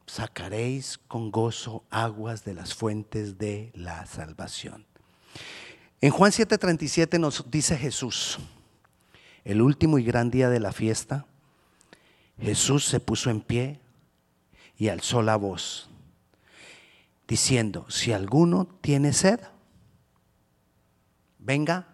Sacaréis 0.09 0.97
con 0.97 1.29
gozo 1.29 1.83
aguas 1.91 2.43
de 2.43 2.55
las 2.55 2.73
fuentes 2.73 3.37
de 3.37 3.71
la 3.75 4.07
salvación. 4.07 4.87
En 6.01 6.09
Juan 6.09 6.31
7:37 6.31 7.19
nos 7.19 7.51
dice 7.51 7.77
Jesús, 7.77 8.39
el 9.43 9.61
último 9.61 9.99
y 9.99 10.03
gran 10.03 10.31
día 10.31 10.49
de 10.49 10.59
la 10.59 10.71
fiesta, 10.71 11.27
Jesús 12.41 12.85
se 12.85 12.99
puso 12.99 13.29
en 13.29 13.41
pie 13.41 13.79
y 14.77 14.87
alzó 14.87 15.21
la 15.21 15.35
voz, 15.35 15.91
diciendo, 17.27 17.85
si 17.87 18.11
alguno 18.11 18.65
tiene 18.81 19.13
sed, 19.13 19.39
venga 21.37 21.87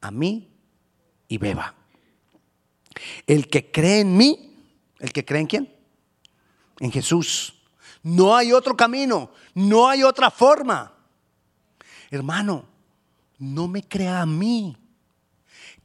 a 0.00 0.12
mí 0.12 0.48
y 1.26 1.38
beba. 1.38 1.74
El 3.26 3.48
que 3.48 3.68
cree 3.72 3.98
en 3.98 4.16
mí, 4.16 4.54
el 5.00 5.12
que 5.12 5.24
cree 5.24 5.40
en 5.40 5.46
quién? 5.48 5.77
En 6.78 6.92
Jesús. 6.92 7.54
No 8.02 8.34
hay 8.36 8.52
otro 8.52 8.76
camino, 8.76 9.30
no 9.54 9.88
hay 9.88 10.02
otra 10.02 10.30
forma. 10.30 10.92
Hermano, 12.10 12.64
no 13.38 13.68
me 13.68 13.82
crea 13.82 14.22
a 14.22 14.26
mí. 14.26 14.76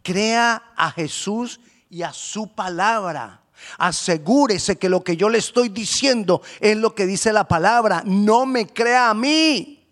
Crea 0.01 0.73
a 0.75 0.91
Jesús 0.91 1.59
y 1.89 2.03
a 2.03 2.13
su 2.13 2.53
palabra. 2.53 3.41
Asegúrese 3.77 4.77
que 4.77 4.89
lo 4.89 5.03
que 5.03 5.15
yo 5.15 5.29
le 5.29 5.37
estoy 5.37 5.69
diciendo 5.69 6.41
es 6.59 6.77
lo 6.77 6.93
que 6.93 7.05
dice 7.05 7.31
la 7.31 7.47
palabra. 7.47 8.03
No 8.05 8.45
me 8.45 8.67
crea 8.67 9.09
a 9.09 9.13
mí. 9.13 9.87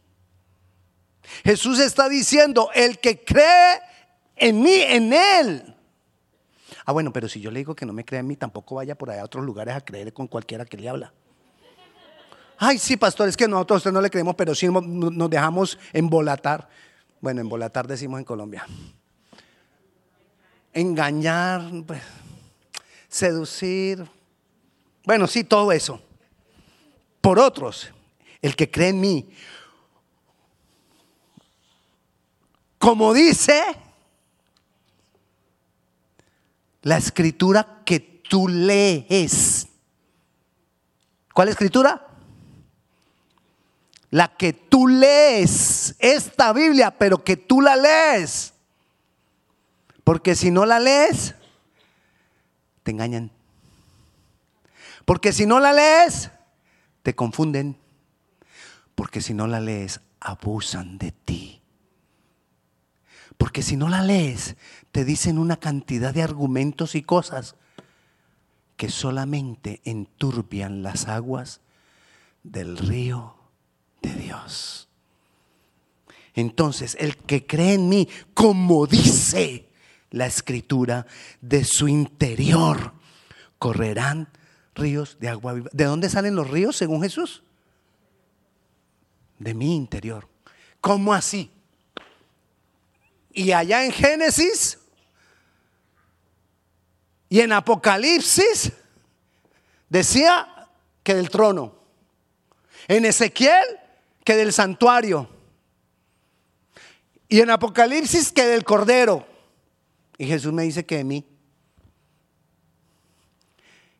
Jesús 1.43 1.79
está 1.79 2.09
diciendo, 2.09 2.69
el 2.73 2.99
que 2.99 3.23
cree 3.23 3.79
en 4.35 4.61
mí, 4.61 4.73
en 4.73 5.13
él. 5.13 5.70
Ah, 6.85 6.91
bueno, 6.91 7.13
pero 7.13 7.27
si 7.27 7.39
yo 7.41 7.51
le 7.51 7.59
digo 7.59 7.75
que 7.75 7.85
no 7.85 7.93
me 7.93 8.05
crea 8.05 8.21
en 8.21 8.27
mí, 8.27 8.35
tampoco 8.35 8.75
vaya 8.75 8.97
por 8.97 9.09
allá 9.09 9.21
a 9.21 9.25
otros 9.25 9.45
lugares 9.45 9.75
a 9.75 9.81
creer 9.81 10.13
con 10.13 10.27
cualquiera 10.27 10.65
que 10.65 10.77
le 10.77 10.89
habla. 10.89 11.13
Ay, 12.57 12.77
sí, 12.77 12.95
pastor, 12.95 13.27
es 13.27 13.35
que 13.35 13.47
nosotros 13.47 13.77
usted 13.77 13.91
no 13.91 14.01
le 14.01 14.09
creemos, 14.09 14.35
pero 14.35 14.53
sí 14.53 14.67
nos 14.67 15.29
dejamos 15.29 15.79
embolatar. 15.93 16.69
Bueno, 17.19 17.41
embolatar 17.41 17.87
decimos 17.87 18.19
en 18.19 18.25
Colombia. 18.25 18.67
Engañar, 20.73 21.63
pues, 21.85 22.01
seducir. 23.07 24.07
Bueno, 25.05 25.27
sí, 25.27 25.43
todo 25.43 25.71
eso. 25.71 26.01
Por 27.19 27.39
otros, 27.39 27.89
el 28.41 28.55
que 28.55 28.69
cree 28.69 28.89
en 28.89 29.01
mí. 29.01 29.29
Como 32.77 33.13
dice 33.13 33.61
la 36.81 36.97
escritura 36.97 37.81
que 37.85 37.99
tú 37.99 38.47
lees. 38.47 39.67
¿Cuál 41.33 41.49
escritura? 41.49 42.07
la 44.11 44.27
que 44.35 44.51
tú 44.51 44.87
lees, 44.87 45.95
esta 45.97 46.51
Biblia, 46.51 46.91
pero 46.91 47.23
que 47.23 47.37
tú 47.37 47.61
la 47.61 47.77
lees. 47.77 48.53
Porque 50.03 50.35
si 50.35 50.51
no 50.51 50.65
la 50.65 50.79
lees, 50.79 51.33
te 52.83 52.91
engañan. 52.91 53.31
Porque 55.05 55.31
si 55.31 55.45
no 55.45 55.61
la 55.61 55.71
lees, 55.71 56.29
te 57.03 57.15
confunden. 57.15 57.77
Porque 58.95 59.21
si 59.21 59.33
no 59.33 59.47
la 59.47 59.61
lees, 59.61 60.01
abusan 60.19 60.97
de 60.97 61.13
ti. 61.13 61.61
Porque 63.37 63.63
si 63.63 63.77
no 63.77 63.87
la 63.87 64.03
lees, 64.03 64.57
te 64.91 65.05
dicen 65.05 65.37
una 65.37 65.57
cantidad 65.57 66.13
de 66.13 66.21
argumentos 66.21 66.95
y 66.95 67.01
cosas 67.01 67.55
que 68.75 68.89
solamente 68.89 69.81
enturbian 69.85 70.83
las 70.83 71.07
aguas 71.07 71.61
del 72.43 72.77
río 72.77 73.35
de 74.01 74.13
Dios. 74.15 74.87
Entonces, 76.33 76.97
el 76.99 77.17
que 77.17 77.45
cree 77.45 77.73
en 77.73 77.89
mí, 77.89 78.07
como 78.33 78.87
dice 78.87 79.69
la 80.09 80.25
escritura, 80.25 81.05
de 81.41 81.63
su 81.63 81.87
interior 81.87 82.93
correrán 83.59 84.27
ríos 84.75 85.17
de 85.19 85.29
agua 85.29 85.53
viva. 85.53 85.69
¿De 85.73 85.85
dónde 85.85 86.09
salen 86.09 86.35
los 86.35 86.49
ríos 86.49 86.75
según 86.75 87.01
Jesús? 87.01 87.43
De 89.39 89.53
mi 89.53 89.75
interior. 89.75 90.27
¿Cómo 90.79 91.13
así? 91.13 91.51
Y 93.33 93.51
allá 93.51 93.85
en 93.85 93.91
Génesis 93.91 94.80
y 97.31 97.39
en 97.39 97.53
Apocalipsis 97.53 98.73
decía 99.87 100.67
que 101.01 101.15
del 101.15 101.29
trono. 101.29 101.73
En 102.89 103.05
Ezequiel 103.05 103.63
que 104.25 104.35
del 104.35 104.51
santuario. 104.51 105.29
Y 107.29 107.39
en 107.39 107.49
Apocalipsis 107.49 108.33
que 108.33 108.45
del 108.45 108.65
Cordero. 108.65 109.25
Y 110.17 110.25
Jesús 110.27 110.51
me 110.51 110.63
dice 110.63 110.85
que 110.85 110.97
de 110.97 111.05
mí. 111.05 111.25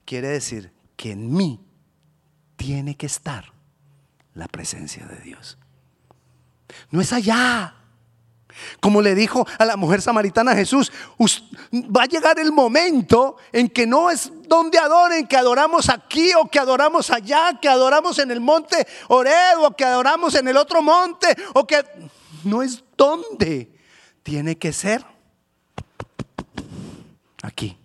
Quiere 0.04 0.28
decir 0.28 0.74
Porque 0.98 1.12
en 1.12 1.32
mí 1.32 1.66
tiene 2.58 2.98
que 2.98 3.06
estar 3.06 3.54
la 4.34 4.50
presencia 4.50 5.06
de 5.06 5.22
Dios. 5.22 5.58
No 6.90 7.00
es 7.00 7.14
allá. 7.14 7.81
Como 8.80 9.02
le 9.02 9.16
dijo 9.16 9.46
a 9.58 9.66
la 9.66 9.78
mujer 9.78 10.02
samaritana 10.02 10.56
Jesús, 10.56 10.92
va 11.74 12.04
a 12.04 12.08
llegar 12.08 12.40
el 12.40 12.52
momento 12.52 13.38
en 13.52 13.70
que 13.70 13.88
no 13.88 14.10
es 14.10 14.32
donde 14.48 14.78
adoren, 14.78 15.28
que 15.28 15.38
adoramos 15.38 15.90
aquí 15.90 16.32
o 16.34 16.50
que 16.50 16.60
adoramos 16.60 17.10
allá, 17.10 17.60
que 17.62 17.70
adoramos 17.70 18.20
en 18.20 18.32
el 18.32 18.40
monte 18.40 18.88
Oreo 19.08 19.68
o 19.68 19.76
que 19.76 19.86
adoramos 19.86 20.36
en 20.36 20.48
el 20.48 20.58
otro 20.58 20.82
monte 20.82 21.36
o 21.54 21.66
que 21.66 21.84
no 22.44 22.62
es 22.62 22.84
donde 22.98 23.72
tiene 24.24 24.58
que 24.58 24.74
ser 24.74 25.06
aquí. 27.42 27.78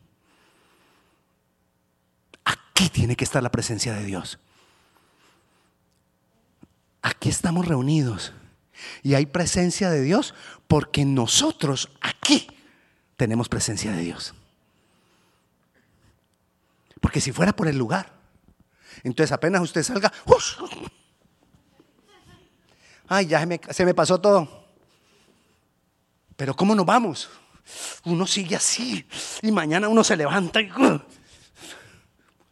Aquí 2.44 2.88
tiene 2.90 3.16
que 3.16 3.24
estar 3.24 3.42
la 3.42 3.50
presencia 3.50 3.94
de 3.94 4.04
Dios. 4.04 4.38
Aquí 7.02 7.28
estamos 7.28 7.66
reunidos 7.66 8.32
y 9.02 9.14
hay 9.14 9.26
presencia 9.26 9.90
de 9.90 10.02
Dios 10.02 10.34
porque 10.66 11.04
nosotros 11.04 11.90
aquí 12.00 12.48
tenemos 13.16 13.48
presencia 13.48 13.92
de 13.92 14.02
Dios. 14.02 14.34
Porque 17.00 17.20
si 17.20 17.32
fuera 17.32 17.54
por 17.54 17.68
el 17.68 17.76
lugar, 17.76 18.12
entonces 19.02 19.32
apenas 19.32 19.62
usted 19.62 19.82
salga, 19.82 20.12
ay, 23.08 23.26
ya 23.26 23.46
se 23.70 23.84
me, 23.84 23.94
pasó 23.94 24.20
todo. 24.20 24.66
Pero 26.36 26.54
¿cómo 26.54 26.74
nos 26.74 26.84
vamos? 26.84 27.28
Uno 28.04 28.26
sigue 28.26 28.56
así 28.56 29.06
y 29.42 29.50
mañana 29.50 29.88
uno 29.88 30.04
se 30.04 30.16
levanta 30.16 30.60
y 30.60 30.70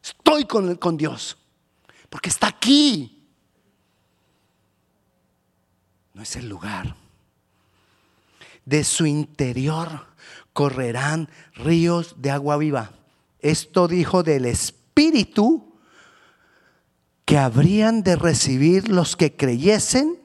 estoy 0.02 0.44
con 0.44 0.96
Dios, 0.96 1.36
porque 2.08 2.28
está 2.28 2.48
aquí. 2.48 3.23
No 6.14 6.22
es 6.22 6.36
el 6.36 6.48
lugar 6.48 6.96
de 8.64 8.84
su 8.84 9.06
interior 9.06 10.06
correrán 10.52 11.28
ríos 11.54 12.14
de 12.18 12.30
agua 12.30 12.56
viva. 12.56 12.92
Esto 13.40 13.88
dijo 13.88 14.22
del 14.22 14.46
Espíritu 14.46 15.74
que 17.24 17.38
habrían 17.38 18.02
de 18.02 18.16
recibir 18.16 18.88
los 18.88 19.16
que 19.16 19.34
creyesen 19.36 20.18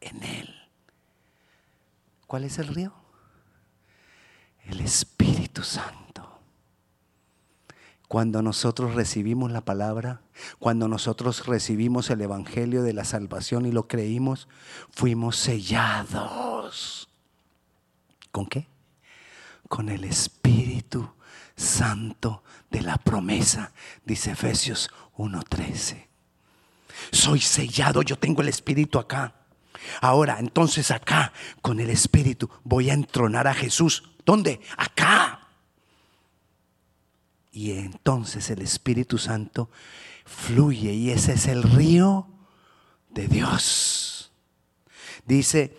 en 0.00 0.22
Él. 0.22 0.54
¿Cuál 2.26 2.44
es 2.44 2.58
el 2.58 2.68
río? 2.68 2.92
El 4.64 4.80
Espíritu 4.80 5.62
Santo. 5.62 6.05
Cuando 8.16 8.40
nosotros 8.40 8.94
recibimos 8.94 9.50
la 9.50 9.60
palabra, 9.60 10.22
cuando 10.58 10.88
nosotros 10.88 11.44
recibimos 11.44 12.08
el 12.08 12.22
Evangelio 12.22 12.82
de 12.82 12.94
la 12.94 13.04
salvación 13.04 13.66
y 13.66 13.72
lo 13.72 13.88
creímos, 13.88 14.48
fuimos 14.90 15.36
sellados. 15.36 17.10
¿Con 18.32 18.46
qué? 18.46 18.68
Con 19.68 19.90
el 19.90 20.04
Espíritu 20.04 21.10
Santo 21.56 22.42
de 22.70 22.80
la 22.80 22.96
promesa, 22.96 23.74
dice 24.06 24.30
Efesios 24.30 24.88
1.13. 25.18 26.06
Soy 27.12 27.42
sellado, 27.42 28.00
yo 28.00 28.18
tengo 28.18 28.40
el 28.40 28.48
Espíritu 28.48 28.98
acá. 28.98 29.34
Ahora, 30.00 30.38
entonces 30.38 30.90
acá, 30.90 31.34
con 31.60 31.80
el 31.80 31.90
Espíritu, 31.90 32.48
voy 32.64 32.88
a 32.88 32.94
entronar 32.94 33.46
a 33.46 33.52
Jesús. 33.52 34.04
¿Dónde? 34.24 34.62
Acá 34.78 35.35
y 37.56 37.72
entonces 37.72 38.50
el 38.50 38.60
Espíritu 38.60 39.16
Santo 39.16 39.70
fluye 40.26 40.92
y 40.92 41.08
ese 41.08 41.32
es 41.32 41.46
el 41.46 41.62
río 41.62 42.28
de 43.08 43.28
Dios. 43.28 44.30
Dice, 45.24 45.74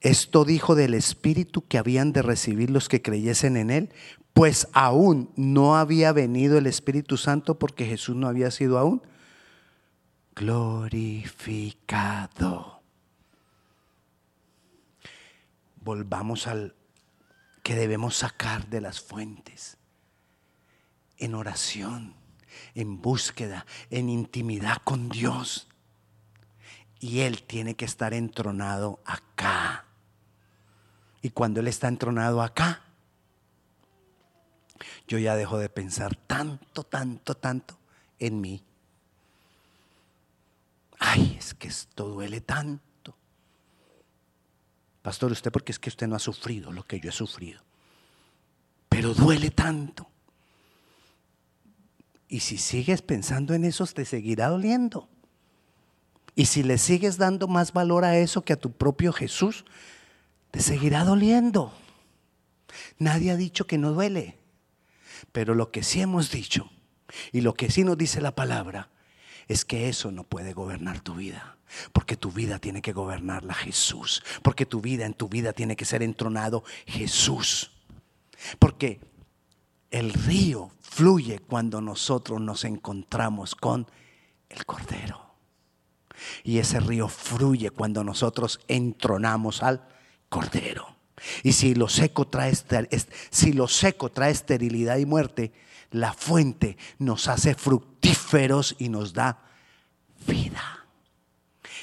esto 0.00 0.44
dijo 0.44 0.74
del 0.74 0.92
Espíritu 0.94 1.64
que 1.68 1.78
habían 1.78 2.12
de 2.12 2.22
recibir 2.22 2.68
los 2.68 2.88
que 2.88 3.00
creyesen 3.00 3.56
en 3.56 3.70
Él, 3.70 3.92
pues 4.32 4.66
aún 4.72 5.30
no 5.36 5.76
había 5.76 6.10
venido 6.10 6.58
el 6.58 6.66
Espíritu 6.66 7.16
Santo 7.16 7.56
porque 7.56 7.86
Jesús 7.86 8.16
no 8.16 8.26
había 8.26 8.50
sido 8.50 8.76
aún 8.76 9.02
glorificado. 10.34 11.62
Volvamos 15.80 16.48
al 16.48 16.74
que 17.64 17.74
debemos 17.74 18.14
sacar 18.16 18.68
de 18.68 18.82
las 18.82 19.00
fuentes. 19.00 19.78
En 21.16 21.34
oración, 21.34 22.14
en 22.74 23.00
búsqueda, 23.00 23.64
en 23.90 24.10
intimidad 24.10 24.76
con 24.84 25.08
Dios. 25.08 25.66
Y 27.00 27.20
Él 27.20 27.42
tiene 27.42 27.74
que 27.74 27.86
estar 27.86 28.12
entronado 28.12 29.00
acá. 29.06 29.86
Y 31.22 31.30
cuando 31.30 31.60
Él 31.60 31.68
está 31.68 31.88
entronado 31.88 32.42
acá, 32.42 32.82
yo 35.08 35.18
ya 35.18 35.34
dejo 35.34 35.56
de 35.58 35.70
pensar 35.70 36.14
tanto, 36.14 36.84
tanto, 36.84 37.34
tanto 37.34 37.78
en 38.18 38.42
mí. 38.42 38.62
Ay, 40.98 41.36
es 41.38 41.54
que 41.54 41.68
esto 41.68 42.08
duele 42.08 42.42
tanto. 42.42 42.93
Pastor, 45.04 45.32
usted 45.32 45.52
porque 45.52 45.70
es 45.70 45.78
que 45.78 45.90
usted 45.90 46.06
no 46.08 46.16
ha 46.16 46.18
sufrido 46.18 46.72
lo 46.72 46.86
que 46.86 46.98
yo 46.98 47.10
he 47.10 47.12
sufrido. 47.12 47.60
Pero 48.88 49.12
duele 49.12 49.50
tanto. 49.50 50.08
Y 52.26 52.40
si 52.40 52.56
sigues 52.56 53.02
pensando 53.02 53.52
en 53.52 53.66
eso, 53.66 53.84
te 53.84 54.06
seguirá 54.06 54.48
doliendo. 54.48 55.10
Y 56.34 56.46
si 56.46 56.62
le 56.62 56.78
sigues 56.78 57.18
dando 57.18 57.48
más 57.48 57.74
valor 57.74 58.06
a 58.06 58.16
eso 58.16 58.46
que 58.46 58.54
a 58.54 58.58
tu 58.58 58.72
propio 58.72 59.12
Jesús, 59.12 59.66
te 60.50 60.60
seguirá 60.60 61.04
doliendo. 61.04 61.74
Nadie 62.98 63.30
ha 63.30 63.36
dicho 63.36 63.66
que 63.66 63.76
no 63.76 63.92
duele. 63.92 64.38
Pero 65.32 65.54
lo 65.54 65.70
que 65.70 65.82
sí 65.82 66.00
hemos 66.00 66.30
dicho 66.30 66.70
y 67.30 67.42
lo 67.42 67.52
que 67.52 67.70
sí 67.70 67.84
nos 67.84 67.98
dice 67.98 68.22
la 68.22 68.34
palabra 68.34 68.88
es 69.48 69.64
que 69.64 69.88
eso 69.88 70.10
no 70.10 70.24
puede 70.24 70.52
gobernar 70.52 71.00
tu 71.00 71.14
vida. 71.14 71.56
Porque 71.92 72.16
tu 72.16 72.30
vida 72.30 72.58
tiene 72.58 72.82
que 72.82 72.92
gobernarla 72.92 73.54
Jesús. 73.54 74.22
Porque 74.42 74.66
tu 74.66 74.80
vida, 74.80 75.06
en 75.06 75.14
tu 75.14 75.28
vida 75.28 75.52
tiene 75.52 75.76
que 75.76 75.84
ser 75.84 76.02
entronado 76.02 76.64
Jesús. 76.86 77.72
Porque 78.58 79.00
el 79.90 80.12
río 80.12 80.70
fluye 80.80 81.40
cuando 81.40 81.80
nosotros 81.80 82.40
nos 82.40 82.64
encontramos 82.64 83.54
con 83.54 83.88
el 84.48 84.64
Cordero. 84.66 85.34
Y 86.44 86.58
ese 86.58 86.80
río 86.80 87.08
fluye 87.08 87.70
cuando 87.70 88.04
nosotros 88.04 88.60
entronamos 88.68 89.62
al 89.62 89.86
Cordero. 90.28 90.94
Y 91.42 91.52
si 91.52 91.74
lo 91.74 91.88
seco 91.88 92.26
trae, 92.26 92.52
si 93.30 93.52
lo 93.52 93.68
seco 93.68 94.10
trae 94.10 94.32
esterilidad 94.32 94.98
y 94.98 95.06
muerte, 95.06 95.52
la 95.94 96.12
fuente 96.12 96.76
nos 96.98 97.28
hace 97.28 97.54
fructíferos 97.54 98.74
y 98.78 98.88
nos 98.88 99.12
da 99.12 99.38
vida. 100.26 100.86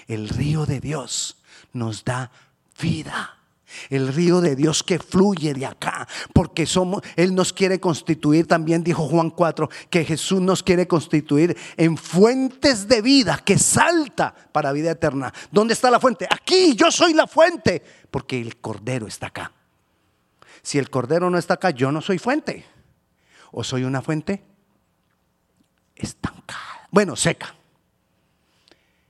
El 0.08 0.28
río 0.28 0.66
de 0.66 0.82
Dios 0.82 1.38
nos 1.72 2.04
da 2.04 2.30
vida. 2.82 3.38
El 3.90 4.14
río 4.14 4.42
de 4.42 4.58
Dios 4.58 4.84
que 4.84 5.00
fluye 5.00 5.54
de 5.54 5.66
acá, 5.66 6.06
porque 6.34 6.66
somos, 6.66 7.02
Él 7.16 7.34
nos 7.34 7.54
quiere 7.54 7.80
constituir, 7.80 8.46
también 8.46 8.84
dijo 8.84 9.08
Juan 9.08 9.30
4, 9.30 9.70
que 9.90 10.04
Jesús 10.04 10.42
nos 10.42 10.62
quiere 10.62 10.90
constituir 10.90 11.56
en 11.78 11.96
fuentes 11.96 12.90
de 12.90 13.02
vida 13.02 13.38
que 13.38 13.58
salta 13.58 14.36
para 14.52 14.74
vida 14.74 14.92
eterna. 14.92 15.34
¿Dónde 15.52 15.74
está 15.74 15.90
la 15.90 16.02
fuente? 16.02 16.28
Aquí, 16.30 16.76
yo 16.76 16.92
soy 16.92 17.14
la 17.14 17.28
fuente, 17.28 17.82
porque 18.12 18.42
el 18.42 18.58
Cordero 18.58 19.08
está 19.08 19.28
acá. 19.28 19.54
Si 20.62 20.78
el 20.78 20.90
Cordero 20.90 21.30
no 21.30 21.38
está 21.38 21.54
acá, 21.54 21.70
yo 21.70 21.94
no 21.94 22.02
soy 22.02 22.18
fuente. 22.18 22.66
¿O 23.52 23.64
soy 23.64 23.84
una 23.84 24.02
fuente? 24.02 24.44
Estancada. 25.96 26.88
Bueno, 26.90 27.16
seca. 27.16 27.56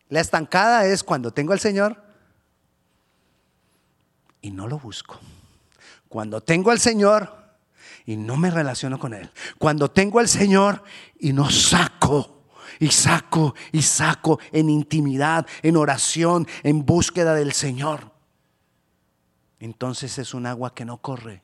La 0.09 0.19
estancada 0.19 0.85
es 0.85 1.03
cuando 1.03 1.31
tengo 1.31 1.53
al 1.53 1.59
Señor 1.59 2.03
y 4.41 4.51
no 4.51 4.67
lo 4.67 4.77
busco. 4.79 5.19
Cuando 6.09 6.41
tengo 6.41 6.71
al 6.71 6.79
Señor 6.79 7.41
y 8.05 8.17
no 8.17 8.35
me 8.35 8.51
relaciono 8.51 8.99
con 8.99 9.13
Él. 9.13 9.31
Cuando 9.57 9.89
tengo 9.89 10.19
al 10.19 10.27
Señor 10.27 10.83
y 11.19 11.31
no 11.33 11.49
saco 11.49 12.43
y 12.79 12.89
saco 12.89 13.55
y 13.71 13.81
saco 13.83 14.39
en 14.51 14.69
intimidad, 14.69 15.47
en 15.61 15.77
oración, 15.77 16.47
en 16.63 16.85
búsqueda 16.85 17.33
del 17.33 17.53
Señor. 17.53 18.11
Entonces 19.59 20.17
es 20.17 20.33
un 20.33 20.47
agua 20.47 20.73
que 20.73 20.85
no 20.85 20.97
corre, 20.97 21.43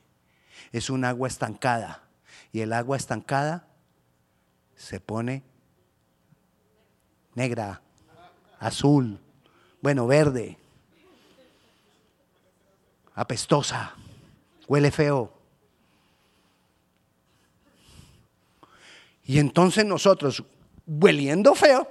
es 0.72 0.90
un 0.90 1.04
agua 1.04 1.28
estancada. 1.28 2.07
Y 2.52 2.60
el 2.60 2.72
agua 2.72 2.96
estancada 2.96 3.68
se 4.74 5.00
pone 5.00 5.42
negra, 7.34 7.82
azul, 8.58 9.20
bueno, 9.80 10.06
verde, 10.06 10.58
apestosa, 13.14 13.94
huele 14.66 14.90
feo. 14.90 15.32
Y 19.24 19.38
entonces 19.38 19.84
nosotros, 19.84 20.42
hueliendo 20.86 21.54
feo, 21.54 21.86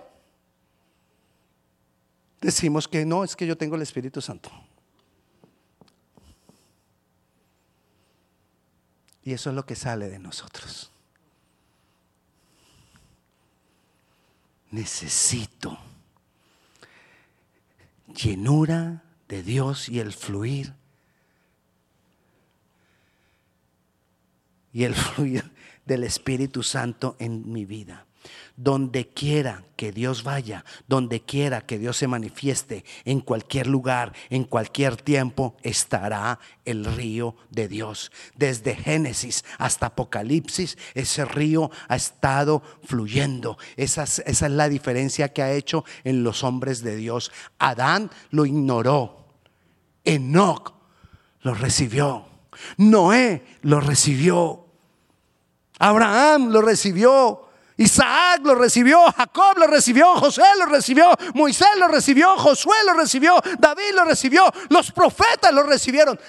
decimos 2.42 2.88
que 2.88 3.06
no, 3.06 3.24
es 3.24 3.36
que 3.36 3.46
yo 3.46 3.58
tengo 3.58 3.76
el 3.76 3.84
Espíritu 3.84 4.22
Santo. 4.22 4.50
Y 9.28 9.34
eso 9.34 9.50
es 9.50 9.58
lo 9.58 9.66
que 9.66 9.76
sale 9.76 10.08
de 10.08 10.20
nosotros. 10.20 10.90
Necesito 14.72 15.78
llenura 18.08 19.04
de 19.28 19.44
Dios 19.44 19.90
y 19.90 20.00
el 20.00 20.14
fluir. 20.14 20.74
Y 24.72 24.86
el 24.86 24.96
fluir 24.96 25.52
del 25.86 26.06
Espíritu 26.06 26.64
Santo 26.64 27.18
en 27.20 27.52
mi 27.52 27.66
vida. 27.66 28.07
Donde 28.58 29.08
quiera 29.08 29.64
que 29.78 29.92
Dios 29.92 30.24
vaya, 30.24 30.66
donde 30.88 31.22
quiera 31.22 31.62
que 31.62 31.78
Dios 31.78 31.96
se 31.96 32.08
manifieste, 32.08 32.84
en 33.06 33.22
cualquier 33.22 33.68
lugar, 33.68 34.14
en 34.30 34.44
cualquier 34.44 34.98
tiempo, 34.98 35.56
estará 35.62 36.40
el 36.66 36.84
río 36.84 37.36
de 37.52 37.68
Dios. 37.68 38.12
Desde 38.36 38.76
Génesis 38.76 39.46
hasta 39.60 39.86
Apocalipsis, 39.86 40.78
ese 40.96 41.24
río 41.24 41.72
ha 41.88 41.96
estado 41.96 42.64
fluyendo. 42.84 43.58
Esa 43.78 44.04
es, 44.04 44.42
la 44.42 44.68
diferencia 44.68 45.32
que 45.32 45.44
ha 45.44 45.54
hecho 45.54 45.86
en 46.04 46.24
los 46.24 46.44
hombres 46.44 46.82
de 46.82 46.96
Dios. 46.96 47.32
Adán 47.60 48.10
lo 48.32 48.46
ignoró. 48.46 49.28
Enoch 50.04 50.74
lo 51.42 51.54
recibió. 51.54 52.26
Noé 52.78 53.46
lo 53.62 53.80
recibió. 53.80 54.66
Abraham 55.80 56.50
lo 56.50 56.62
recibió. 56.62 57.47
Isaac 57.78 58.42
lo 58.44 58.56
recibió, 58.56 59.00
Jacob 59.12 59.58
lo 59.60 59.68
recibió, 59.68 60.16
José 60.16 60.42
lo 60.58 60.66
recibió, 60.66 61.16
Moisés 61.36 61.68
lo 61.78 61.88
recibió, 61.88 62.36
Josué 62.38 62.76
lo 62.86 62.94
recibió, 62.94 63.40
David 63.60 63.94
lo 63.94 64.04
recibió, 64.04 64.52
los 64.70 64.92
profetas 64.92 65.54
lo 65.54 65.62
recibieron, 65.62 66.20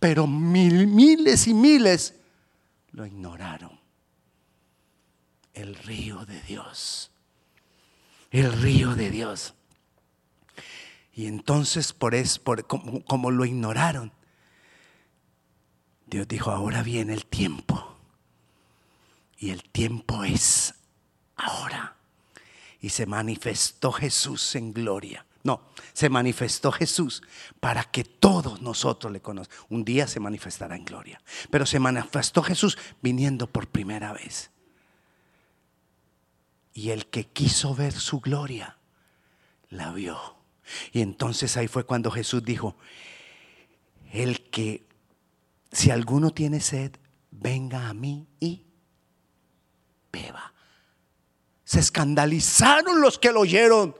pero 0.00 0.26
miles 0.26 1.46
y 1.46 1.54
miles 1.54 2.14
lo 2.90 3.06
ignoraron. 3.06 3.80
El 5.54 5.76
río 5.76 6.24
de 6.26 6.42
Dios, 6.42 7.12
el 8.30 8.52
río 8.60 8.94
de 8.94 9.10
Dios. 9.10 9.54
Y 11.14 11.26
entonces 11.26 11.92
por 11.92 12.14
eso, 12.14 12.42
por, 12.42 12.66
como, 12.66 13.02
como 13.04 13.30
lo 13.30 13.44
ignoraron, 13.44 14.12
Dios 16.06 16.28
dijo, 16.28 16.50
ahora 16.50 16.82
viene 16.82 17.14
el 17.14 17.26
tiempo 17.26 17.96
y 19.38 19.50
el 19.50 19.62
tiempo 19.64 20.24
es 20.24 20.75
ahora. 21.36 21.96
Y 22.80 22.90
se 22.90 23.06
manifestó 23.06 23.92
Jesús 23.92 24.54
en 24.54 24.72
gloria. 24.72 25.24
No, 25.42 25.62
se 25.92 26.08
manifestó 26.08 26.72
Jesús 26.72 27.22
para 27.60 27.84
que 27.84 28.02
todos 28.02 28.60
nosotros 28.62 29.12
le 29.12 29.20
conozcan. 29.20 29.56
Un 29.68 29.84
día 29.84 30.08
se 30.08 30.18
manifestará 30.18 30.74
en 30.74 30.84
gloria. 30.84 31.20
Pero 31.50 31.66
se 31.66 31.78
manifestó 31.78 32.42
Jesús 32.42 32.76
viniendo 33.00 33.46
por 33.46 33.68
primera 33.68 34.12
vez. 34.12 34.50
Y 36.74 36.90
el 36.90 37.06
que 37.06 37.28
quiso 37.28 37.74
ver 37.74 37.92
su 37.92 38.20
gloria, 38.20 38.76
la 39.70 39.92
vio. 39.92 40.36
Y 40.92 41.00
entonces 41.00 41.56
ahí 41.56 41.68
fue 41.68 41.84
cuando 41.84 42.10
Jesús 42.10 42.42
dijo, 42.42 42.76
el 44.12 44.50
que, 44.50 44.86
si 45.70 45.90
alguno 45.90 46.32
tiene 46.32 46.60
sed, 46.60 46.92
venga 47.30 47.88
a 47.88 47.94
mí 47.94 48.26
y 48.40 48.64
beba. 50.12 50.54
Se 51.66 51.80
escandalizaron 51.80 53.00
los 53.00 53.18
que 53.18 53.32
lo 53.32 53.40
oyeron. 53.40 53.96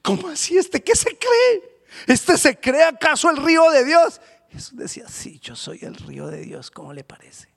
¿Cómo 0.00 0.28
así? 0.28 0.56
¿Este 0.56 0.82
qué 0.82 0.96
se 0.96 1.18
cree? 1.18 1.84
¿Este 2.06 2.38
se 2.38 2.58
cree 2.58 2.84
acaso 2.84 3.28
el 3.28 3.36
río 3.36 3.70
de 3.70 3.84
Dios? 3.84 4.18
Jesús 4.50 4.78
decía, 4.78 5.06
sí, 5.08 5.38
yo 5.38 5.54
soy 5.54 5.80
el 5.82 5.94
río 5.94 6.28
de 6.28 6.40
Dios, 6.40 6.70
¿cómo 6.70 6.94
le 6.94 7.04
parece? 7.04 7.48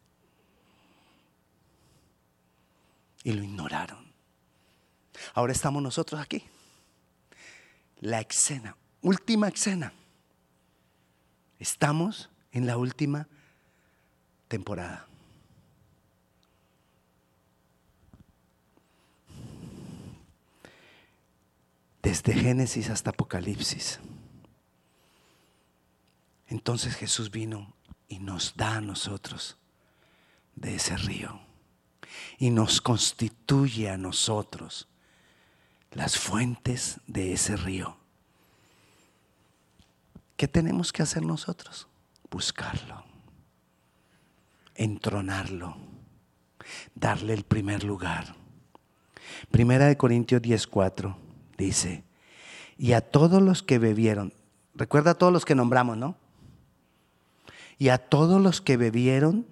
Y 3.24 3.32
lo 3.32 3.44
ignoraron. 3.44 4.14
Ahora 5.34 5.54
estamos 5.54 5.82
nosotros 5.82 6.20
aquí. 6.20 6.44
La 8.02 8.20
escena, 8.20 8.76
última 9.02 9.48
escena. 9.48 9.94
Estamos 11.60 12.30
en 12.52 12.68
la 12.68 12.76
última 12.76 13.30
temporada. 14.50 15.08
Desde 22.06 22.36
Génesis 22.36 22.92
hasta 22.92 23.10
Apocalipsis. 23.10 24.00
Entonces 26.48 26.94
Jesús 26.96 27.32
vino 27.32 27.74
y 28.08 28.20
nos 28.20 28.56
da 28.56 28.76
a 28.76 28.82
nosotros 28.82 29.58
de 30.54 30.76
ese 30.76 30.96
río 30.98 31.40
y 32.38 32.52
nos 32.52 32.80
constituye 32.80 33.90
a 33.90 33.98
nosotros 33.98 34.88
las 35.94 36.20
fuentes 36.20 37.00
de 37.08 37.34
ese 37.34 37.58
río. 37.58 37.98
¿Qué 40.38 40.48
tenemos 40.48 40.94
que 40.94 41.02
hacer 41.02 41.24
nosotros? 41.24 41.88
Buscarlo, 42.30 43.04
entronarlo, 44.76 45.76
darle 46.94 47.34
el 47.34 47.46
primer 47.46 47.84
lugar. 47.84 48.36
Primera 49.50 49.88
de 49.88 49.98
Corintios 49.98 50.44
10:4 50.44 51.25
dice, 51.58 52.04
y 52.78 52.94
a 52.94 53.02
todos 53.02 53.42
los 53.42 53.64
que 53.64 53.80
bebieron, 53.80 54.34
recuerda 54.74 55.12
a 55.12 55.16
todos 55.16 55.32
los 55.32 55.46
que 55.46 55.56
nombramos, 55.56 55.98
¿no? 55.98 56.18
Y 57.78 57.90
a 57.90 57.98
todos 57.98 58.42
los 58.42 58.62
que 58.62 58.78
bebieron 58.78 59.46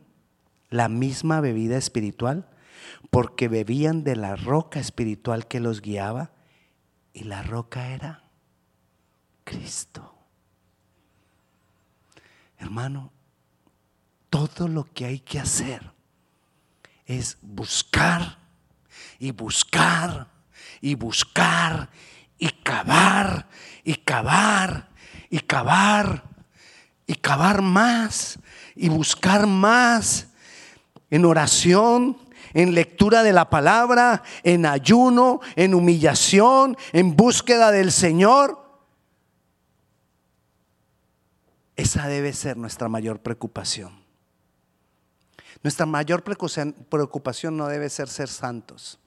la 0.69 0.89
misma 0.89 1.41
bebida 1.41 1.77
espiritual, 1.77 2.47
porque 3.09 3.47
bebían 3.47 4.03
de 4.03 4.15
la 4.15 4.35
roca 4.35 4.79
espiritual 4.79 5.47
que 5.47 5.59
los 5.59 5.81
guiaba, 5.81 6.31
y 7.13 7.25
la 7.25 7.43
roca 7.43 7.89
era 7.89 8.23
Cristo. 9.43 10.15
Hermano, 12.57 13.11
todo 14.29 14.67
lo 14.67 14.85
que 14.85 15.05
hay 15.05 15.19
que 15.19 15.39
hacer 15.39 15.91
es 17.05 17.37
buscar 17.41 18.37
y 19.19 19.31
buscar 19.31 20.32
y 20.83 20.95
buscar 20.95 21.89
y 22.37 22.49
cavar 22.49 23.47
y 23.85 23.95
cavar 23.95 24.89
y 25.29 25.39
cavar 25.39 26.23
y 27.07 27.15
cavar 27.15 27.61
más 27.61 28.37
y 28.75 28.89
buscar 28.89 29.47
más 29.47 30.27
en 31.09 31.23
oración, 31.23 32.17
en 32.53 32.75
lectura 32.75 33.23
de 33.23 33.31
la 33.31 33.49
palabra, 33.49 34.23
en 34.43 34.65
ayuno, 34.65 35.39
en 35.55 35.73
humillación, 35.73 36.75
en 36.91 37.15
búsqueda 37.15 37.71
del 37.71 37.89
Señor. 37.89 38.61
Esa 41.77 42.09
debe 42.09 42.33
ser 42.33 42.57
nuestra 42.57 42.89
mayor 42.89 43.21
preocupación. 43.21 44.03
Nuestra 45.63 45.85
mayor 45.85 46.23
preocupación 46.23 47.55
no 47.55 47.67
debe 47.67 47.89
ser 47.89 48.09
ser 48.09 48.27
santos. 48.27 48.99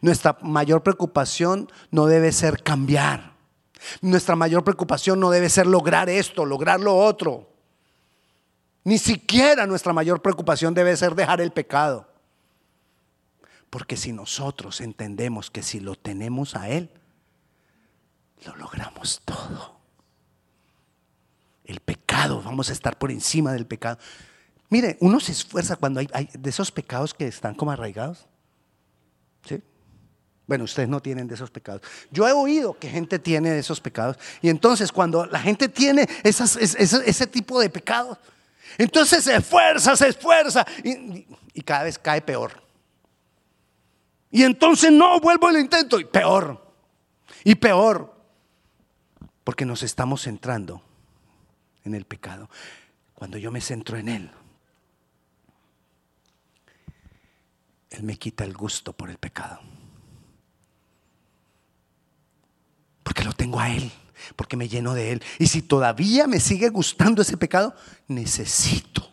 Nuestra 0.00 0.38
mayor 0.42 0.82
preocupación 0.82 1.70
no 1.90 2.06
debe 2.06 2.32
ser 2.32 2.62
cambiar. 2.62 3.34
Nuestra 4.00 4.36
mayor 4.36 4.64
preocupación 4.64 5.20
no 5.20 5.30
debe 5.30 5.48
ser 5.50 5.66
lograr 5.66 6.08
esto, 6.08 6.44
lograr 6.44 6.80
lo 6.80 6.96
otro. 6.96 7.50
Ni 8.84 8.98
siquiera 8.98 9.66
nuestra 9.66 9.92
mayor 9.92 10.20
preocupación 10.22 10.74
debe 10.74 10.96
ser 10.96 11.14
dejar 11.14 11.40
el 11.40 11.52
pecado. 11.52 12.08
Porque 13.70 13.96
si 13.96 14.12
nosotros 14.12 14.80
entendemos 14.80 15.50
que 15.50 15.62
si 15.62 15.80
lo 15.80 15.96
tenemos 15.96 16.54
a 16.54 16.68
Él, 16.68 16.90
lo 18.46 18.54
logramos 18.56 19.22
todo. 19.24 19.74
El 21.64 21.80
pecado, 21.80 22.42
vamos 22.42 22.68
a 22.68 22.72
estar 22.72 22.98
por 22.98 23.10
encima 23.10 23.52
del 23.52 23.66
pecado. 23.66 23.98
Mire, 24.68 24.98
uno 25.00 25.18
se 25.18 25.32
esfuerza 25.32 25.76
cuando 25.76 26.00
hay, 26.00 26.28
de 26.32 26.50
esos 26.50 26.70
pecados 26.70 27.14
que 27.14 27.26
están 27.26 27.54
como 27.54 27.70
arraigados. 27.70 28.26
¿Sí? 29.46 29.62
Bueno, 30.46 30.64
ustedes 30.64 30.88
no 30.88 31.00
tienen 31.00 31.26
de 31.26 31.34
esos 31.34 31.50
pecados. 31.50 31.82
Yo 32.10 32.28
he 32.28 32.32
oído 32.32 32.78
que 32.78 32.88
gente 32.88 33.18
tiene 33.18 33.50
de 33.50 33.60
esos 33.60 33.80
pecados. 33.80 34.18
Y 34.42 34.50
entonces 34.50 34.92
cuando 34.92 35.24
la 35.26 35.40
gente 35.40 35.68
tiene 35.68 36.06
ese, 36.22 37.26
tipo 37.26 37.60
de 37.60 37.70
pecados, 37.70 38.18
entonces 38.76 39.24
se 39.24 39.36
esfuerza, 39.36 39.96
se 39.96 40.08
esfuerza 40.08 40.66
y, 40.82 41.26
y, 41.54 41.62
cada 41.62 41.84
vez 41.84 41.98
cae 41.98 42.20
peor. 42.20 42.62
Y 44.30 44.42
entonces 44.42 44.92
no, 44.92 45.18
vuelvo 45.20 45.48
al 45.48 45.58
intento 45.58 45.98
y 45.98 46.04
peor. 46.04 46.60
Y 47.42 47.54
peor. 47.54 48.12
Porque 49.44 49.64
nos 49.64 49.82
estamos 49.82 50.22
centrando 50.22 50.82
en 51.84 51.94
el 51.94 52.04
pecado. 52.04 52.50
Cuando 53.14 53.38
yo 53.38 53.50
me 53.50 53.60
centro 53.60 53.96
en 53.96 54.08
Él, 54.08 54.30
Él 57.94 58.02
me 58.02 58.16
quita 58.16 58.44
el 58.44 58.54
gusto 58.54 58.92
por 58.92 59.08
el 59.08 59.18
pecado. 59.18 59.60
Porque 63.04 63.22
lo 63.22 63.32
tengo 63.32 63.60
a 63.60 63.70
Él, 63.70 63.92
porque 64.34 64.56
me 64.56 64.68
lleno 64.68 64.94
de 64.94 65.12
Él. 65.12 65.22
Y 65.38 65.46
si 65.46 65.62
todavía 65.62 66.26
me 66.26 66.40
sigue 66.40 66.70
gustando 66.70 67.22
ese 67.22 67.36
pecado, 67.36 67.74
necesito 68.08 69.08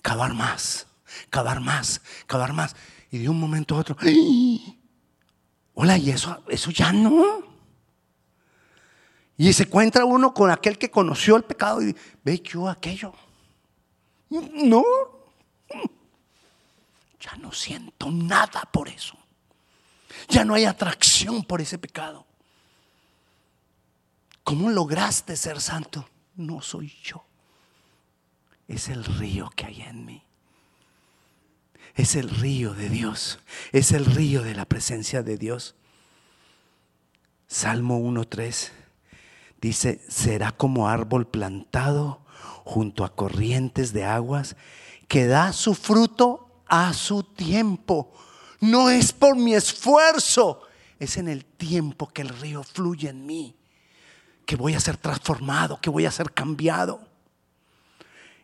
cavar 0.00 0.34
más, 0.34 0.86
cavar 1.28 1.60
más, 1.60 2.00
cavar 2.26 2.52
más. 2.52 2.76
Y 3.10 3.18
de 3.18 3.28
un 3.28 3.40
momento 3.40 3.74
a 3.74 3.78
otro, 3.80 3.96
¡ay! 4.00 4.78
hola, 5.74 5.98
y 5.98 6.10
eso, 6.10 6.44
eso 6.48 6.70
ya 6.70 6.92
no. 6.92 7.42
Y 9.36 9.52
se 9.52 9.64
encuentra 9.64 10.04
uno 10.04 10.32
con 10.32 10.52
aquel 10.52 10.78
que 10.78 10.90
conoció 10.90 11.36
el 11.36 11.42
pecado 11.42 11.82
y 11.82 11.96
ve 12.22 12.40
que 12.40 12.52
yo 12.52 12.68
aquello. 12.68 13.12
No, 14.30 14.84
ya 17.26 17.36
no 17.38 17.50
siento 17.52 18.10
nada 18.10 18.62
por 18.72 18.88
eso. 18.88 19.18
Ya 20.28 20.44
no 20.44 20.54
hay 20.54 20.64
atracción 20.64 21.42
por 21.42 21.60
ese 21.60 21.76
pecado. 21.76 22.24
¿Cómo 24.44 24.70
lograste 24.70 25.36
ser 25.36 25.60
santo? 25.60 26.08
No 26.36 26.62
soy 26.62 26.94
yo. 27.02 27.24
Es 28.68 28.88
el 28.88 29.04
río 29.04 29.50
que 29.56 29.66
hay 29.66 29.82
en 29.82 30.04
mí. 30.04 30.22
Es 31.96 32.14
el 32.14 32.30
río 32.30 32.74
de 32.74 32.88
Dios. 32.88 33.40
Es 33.72 33.90
el 33.90 34.04
río 34.04 34.42
de 34.42 34.54
la 34.54 34.64
presencia 34.64 35.24
de 35.24 35.36
Dios. 35.36 35.74
Salmo 37.48 37.98
1.3 37.98 38.70
dice, 39.60 40.00
será 40.08 40.52
como 40.52 40.88
árbol 40.88 41.26
plantado 41.26 42.24
junto 42.64 43.04
a 43.04 43.16
corrientes 43.16 43.92
de 43.92 44.04
aguas 44.04 44.56
que 45.08 45.26
da 45.26 45.52
su 45.52 45.74
fruto 45.74 46.45
a 46.66 46.92
su 46.92 47.22
tiempo. 47.22 48.12
No 48.60 48.90
es 48.90 49.12
por 49.12 49.36
mi 49.36 49.54
esfuerzo, 49.54 50.62
es 50.98 51.16
en 51.16 51.28
el 51.28 51.44
tiempo 51.44 52.08
que 52.08 52.22
el 52.22 52.28
río 52.28 52.62
fluye 52.62 53.08
en 53.08 53.26
mí, 53.26 53.56
que 54.44 54.56
voy 54.56 54.74
a 54.74 54.80
ser 54.80 54.96
transformado, 54.96 55.80
que 55.80 55.90
voy 55.90 56.06
a 56.06 56.10
ser 56.10 56.32
cambiado. 56.32 57.00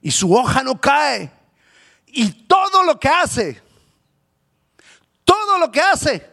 Y 0.01 0.11
su 0.11 0.35
hoja 0.35 0.63
no 0.63 0.81
cae. 0.81 1.33
Y 2.07 2.31
todo 2.31 2.83
lo 2.83 3.01
que 3.01 3.09
hace, 3.09 3.63
todo 5.25 5.59
lo 5.59 5.71
que 5.71 5.81
hace, 5.81 6.31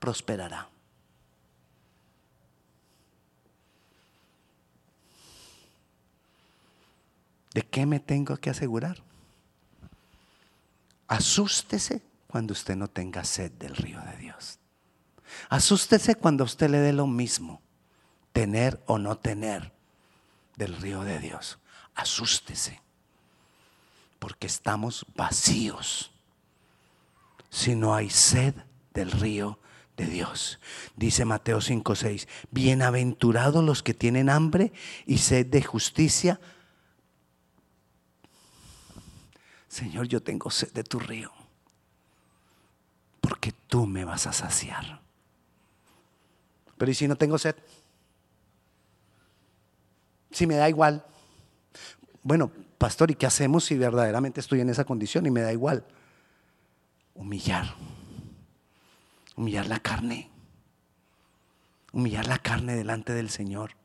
prosperará. 0.00 0.68
¿De 7.54 7.62
qué 7.62 7.86
me 7.86 8.00
tengo 8.00 8.36
que 8.36 8.50
asegurar? 8.50 9.05
Asústese 11.08 12.02
cuando 12.26 12.52
usted 12.52 12.76
no 12.76 12.88
tenga 12.88 13.24
sed 13.24 13.52
del 13.52 13.76
río 13.76 14.00
de 14.00 14.16
Dios. 14.16 14.58
Asústese 15.48 16.14
cuando 16.14 16.44
usted 16.44 16.70
le 16.70 16.78
dé 16.78 16.92
lo 16.92 17.06
mismo, 17.06 17.62
tener 18.32 18.82
o 18.86 18.98
no 18.98 19.18
tener 19.18 19.72
del 20.56 20.76
río 20.76 21.02
de 21.02 21.18
Dios. 21.18 21.58
Asústese, 21.94 22.80
porque 24.18 24.46
estamos 24.46 25.06
vacíos 25.14 26.12
si 27.50 27.74
no 27.74 27.94
hay 27.94 28.10
sed 28.10 28.54
del 28.92 29.10
río 29.10 29.58
de 29.96 30.06
Dios. 30.06 30.58
Dice 30.96 31.24
Mateo 31.24 31.60
5:6, 31.60 32.28
bienaventurados 32.50 33.64
los 33.64 33.82
que 33.82 33.94
tienen 33.94 34.28
hambre 34.28 34.72
y 35.06 35.18
sed 35.18 35.46
de 35.46 35.62
justicia, 35.62 36.40
Señor, 39.76 40.08
yo 40.08 40.22
tengo 40.22 40.50
sed 40.50 40.72
de 40.72 40.84
tu 40.84 40.98
río, 40.98 41.30
porque 43.20 43.52
tú 43.52 43.86
me 43.86 44.06
vas 44.06 44.26
a 44.26 44.32
saciar. 44.32 45.02
Pero 46.78 46.90
¿y 46.90 46.94
si 46.94 47.06
no 47.06 47.16
tengo 47.16 47.36
sed? 47.36 47.54
Si 50.30 50.46
me 50.46 50.54
da 50.54 50.70
igual. 50.70 51.04
Bueno, 52.22 52.50
pastor, 52.78 53.10
¿y 53.10 53.16
qué 53.16 53.26
hacemos 53.26 53.66
si 53.66 53.76
verdaderamente 53.76 54.40
estoy 54.40 54.62
en 54.62 54.70
esa 54.70 54.86
condición 54.86 55.26
y 55.26 55.30
me 55.30 55.42
da 55.42 55.52
igual? 55.52 55.84
Humillar. 57.14 57.74
Humillar 59.36 59.66
la 59.66 59.80
carne. 59.80 60.30
Humillar 61.92 62.26
la 62.28 62.38
carne 62.38 62.76
delante 62.76 63.12
del 63.12 63.28
Señor. 63.28 63.75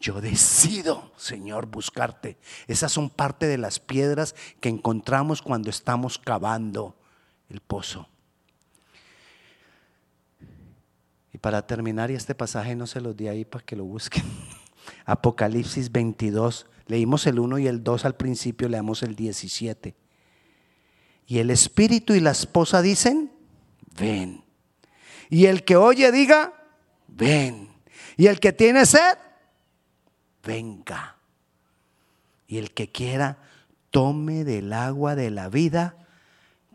Yo 0.00 0.20
decido, 0.20 1.12
Señor, 1.16 1.66
buscarte. 1.66 2.36
Esas 2.66 2.92
son 2.92 3.08
parte 3.08 3.46
de 3.46 3.58
las 3.58 3.78
piedras 3.78 4.34
que 4.60 4.68
encontramos 4.68 5.42
cuando 5.42 5.70
estamos 5.70 6.18
cavando 6.18 6.96
el 7.48 7.60
pozo. 7.60 8.08
Y 11.32 11.38
para 11.38 11.66
terminar, 11.66 12.10
y 12.10 12.14
este 12.14 12.34
pasaje 12.34 12.74
no 12.74 12.86
se 12.86 13.00
los 13.00 13.16
di 13.16 13.28
ahí 13.28 13.44
para 13.44 13.64
que 13.64 13.76
lo 13.76 13.84
busquen. 13.84 14.24
Apocalipsis 15.06 15.90
22. 15.90 16.66
Leímos 16.86 17.26
el 17.26 17.38
1 17.38 17.58
y 17.60 17.68
el 17.68 17.82
2 17.82 18.04
al 18.04 18.16
principio, 18.16 18.68
leamos 18.68 19.02
el 19.02 19.14
17. 19.14 19.94
Y 21.26 21.38
el 21.38 21.50
espíritu 21.50 22.14
y 22.14 22.20
la 22.20 22.32
esposa 22.32 22.82
dicen, 22.82 23.32
ven. 23.98 24.44
Y 25.30 25.46
el 25.46 25.64
que 25.64 25.76
oye 25.76 26.12
diga, 26.12 26.52
ven. 27.08 27.68
Y 28.16 28.26
el 28.26 28.40
que 28.40 28.52
tiene 28.52 28.84
sed, 28.84 29.16
venga. 30.44 31.16
Y 32.46 32.58
el 32.58 32.72
que 32.72 32.90
quiera, 32.90 33.38
tome 33.90 34.44
del 34.44 34.72
agua 34.72 35.14
de 35.14 35.30
la 35.30 35.48
vida 35.48 35.96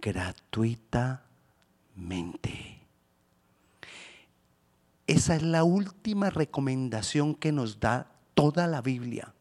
gratuitamente. 0.02 2.82
Esa 5.08 5.36
es 5.36 5.42
la 5.42 5.64
última 5.64 6.30
recomendación 6.30 7.34
que 7.34 7.52
nos 7.52 7.80
da 7.80 8.12
toda 8.34 8.68
la 8.68 8.82
Biblia. 8.82 9.34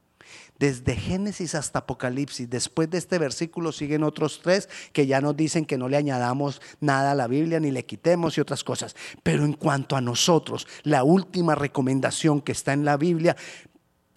Desde 0.59 0.97
Génesis 0.97 1.55
hasta 1.55 1.81
Apocalipsis. 1.81 2.49
Después 2.49 2.89
de 2.89 2.99
este 2.99 3.19
versículo 3.19 3.73
siguen 3.73 4.03
otros 4.03 4.41
tres 4.43 4.69
que 4.93 5.07
ya 5.07 5.21
nos 5.21 5.37
dicen 5.37 5.67
que 5.67 5.77
no 5.77 5.89
le 5.89 5.99
añadamos 5.99 6.63
nada 6.81 7.11
a 7.11 7.15
la 7.15 7.27
Biblia 7.27 7.61
ni 7.61 7.71
le 7.71 7.85
quitemos 7.85 8.39
y 8.39 8.41
otras 8.41 8.65
cosas. 8.65 8.97
Pero 9.23 9.45
en 9.45 9.53
cuanto 9.53 9.97
a 9.97 10.01
nosotros, 10.01 10.67
la 10.83 11.05
última 11.05 11.55
recomendación 11.55 12.41
que 12.41 12.53
está 12.53 12.73
en 12.73 12.85
la 12.85 12.97
Biblia 12.97 13.37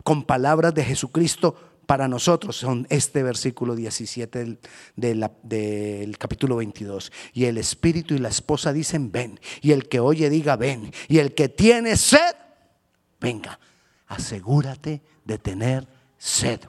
con 0.10 0.24
palabras 0.24 0.74
de 0.74 0.84
Jesucristo 0.84 1.54
para 1.86 2.08
nosotros 2.08 2.56
son 2.56 2.88
este 2.89 3.22
versículo 3.22 3.76
17 3.76 4.58
del, 4.95 6.17
capítulo 6.17 6.56
22. 6.56 7.12
Y 7.32 7.45
el 7.45 7.60
espíritu 7.60 8.15
y 8.15 8.17
la 8.17 8.30
esposa 8.30 8.74
dicen, 8.74 9.12
ven. 9.12 9.39
Y 9.62 9.72
el 9.72 9.88
que 9.88 10.00
oye 10.00 10.32
diga, 10.32 10.56
ven. 10.56 10.91
Y 11.10 11.19
el 11.19 11.36
que 11.36 11.48
tiene 11.48 11.95
sed, 11.95 12.36
venga. 13.22 13.60
Asegúrate 14.08 15.04
de 15.26 15.38
tener 15.38 15.88
sed. 16.17 16.60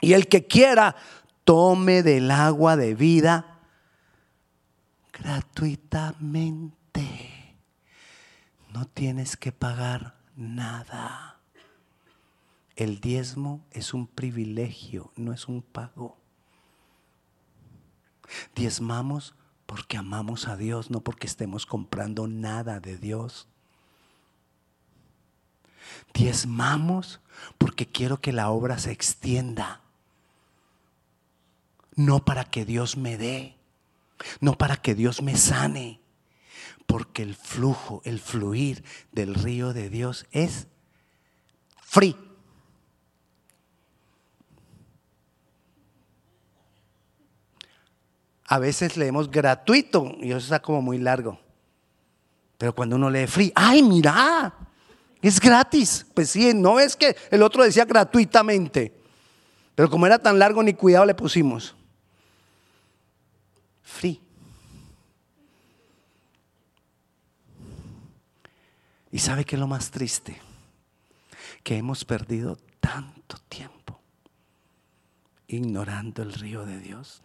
Y 0.00 0.14
el 0.14 0.26
que 0.26 0.46
quiera, 0.46 0.96
tome 1.44 2.02
del 2.02 2.30
agua 2.30 2.78
de 2.78 2.94
vida 2.94 3.60
gratuitamente. 5.12 7.58
No 8.72 8.86
tienes 8.86 9.36
que 9.36 9.52
pagar 9.52 10.16
nada. 10.34 11.34
El 12.76 13.00
diezmo 13.00 13.64
es 13.70 13.94
un 13.94 14.06
privilegio, 14.06 15.12
no 15.16 15.32
es 15.32 15.46
un 15.46 15.62
pago. 15.62 16.18
Diezmamos 18.54 19.34
porque 19.66 19.96
amamos 19.96 20.48
a 20.48 20.56
Dios, 20.56 20.90
no 20.90 21.00
porque 21.00 21.26
estemos 21.26 21.66
comprando 21.66 22.26
nada 22.26 22.80
de 22.80 22.96
Dios. 22.96 23.48
Diezmamos 26.12 27.20
porque 27.58 27.86
quiero 27.86 28.20
que 28.20 28.32
la 28.32 28.50
obra 28.50 28.78
se 28.78 28.90
extienda. 28.90 29.80
No 31.96 32.24
para 32.24 32.44
que 32.44 32.64
Dios 32.64 32.96
me 32.96 33.16
dé, 33.16 33.56
no 34.40 34.58
para 34.58 34.76
que 34.76 34.96
Dios 34.96 35.22
me 35.22 35.36
sane, 35.36 36.00
porque 36.86 37.22
el 37.22 37.36
flujo, 37.36 38.02
el 38.04 38.18
fluir 38.18 38.84
del 39.12 39.34
río 39.34 39.72
de 39.72 39.90
Dios 39.90 40.26
es 40.32 40.66
free. 41.76 42.16
A 48.46 48.58
veces 48.58 48.96
leemos 48.96 49.30
gratuito 49.30 50.16
y 50.20 50.30
eso 50.30 50.38
está 50.38 50.60
como 50.60 50.82
muy 50.82 50.98
largo. 50.98 51.38
Pero 52.58 52.74
cuando 52.74 52.96
uno 52.96 53.10
lee 53.10 53.26
free, 53.26 53.52
¡ay, 53.54 53.82
mira! 53.82 54.54
Es 55.22 55.40
gratis. 55.40 56.06
Pues 56.14 56.30
sí, 56.30 56.52
no 56.54 56.78
es 56.78 56.96
que 56.96 57.16
el 57.30 57.42
otro 57.42 57.64
decía 57.64 57.84
gratuitamente. 57.84 58.94
Pero 59.74 59.90
como 59.90 60.06
era 60.06 60.18
tan 60.18 60.38
largo, 60.38 60.62
ni 60.62 60.74
cuidado 60.74 61.06
le 61.06 61.14
pusimos. 61.14 61.74
Free. 63.82 64.20
¿Y 69.10 69.18
sabe 69.18 69.44
qué 69.44 69.56
es 69.56 69.60
lo 69.60 69.66
más 69.66 69.90
triste? 69.90 70.40
Que 71.62 71.76
hemos 71.76 72.04
perdido 72.04 72.58
tanto 72.80 73.38
tiempo 73.48 74.00
ignorando 75.46 76.22
el 76.22 76.32
río 76.32 76.66
de 76.66 76.80
Dios 76.80 77.22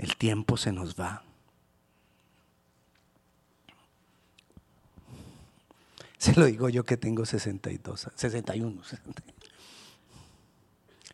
El 0.00 0.16
tiempo 0.16 0.56
se 0.56 0.72
nos 0.72 0.98
va. 0.98 1.22
Se 6.16 6.34
lo 6.34 6.46
digo 6.46 6.70
yo 6.70 6.86
que 6.86 6.96
tengo 6.96 7.26
62, 7.26 8.08
61. 8.14 8.82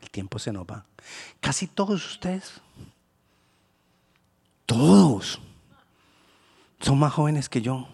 El 0.01 0.11
tiempo 0.13 0.39
se 0.39 0.53
nos 0.53 0.65
va. 0.65 0.87
Casi 1.41 1.67
todos 1.67 2.07
ustedes, 2.07 2.61
todos, 4.67 5.41
son 6.79 7.01
más 7.01 7.13
jóvenes 7.13 7.49
que 7.49 7.61
yo. 7.61 7.89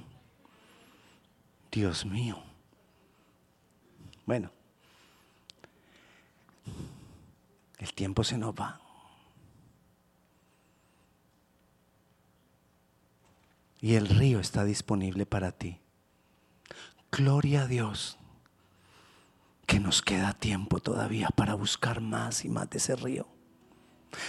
Dios 1.70 2.04
mío. 2.04 2.42
Bueno, 4.26 4.50
el 7.78 7.94
tiempo 7.94 8.22
se 8.24 8.36
nos 8.36 8.54
va. 8.54 8.81
Y 13.82 13.96
el 13.96 14.08
río 14.08 14.38
está 14.38 14.64
disponible 14.64 15.26
para 15.26 15.50
ti. 15.50 15.80
Gloria 17.10 17.62
a 17.62 17.66
Dios 17.66 18.16
que 19.66 19.80
nos 19.80 20.02
queda 20.02 20.34
tiempo 20.34 20.78
todavía 20.78 21.28
para 21.34 21.54
buscar 21.54 22.00
más 22.00 22.44
y 22.44 22.48
más 22.48 22.70
de 22.70 22.78
ese 22.78 22.94
río. 22.94 23.26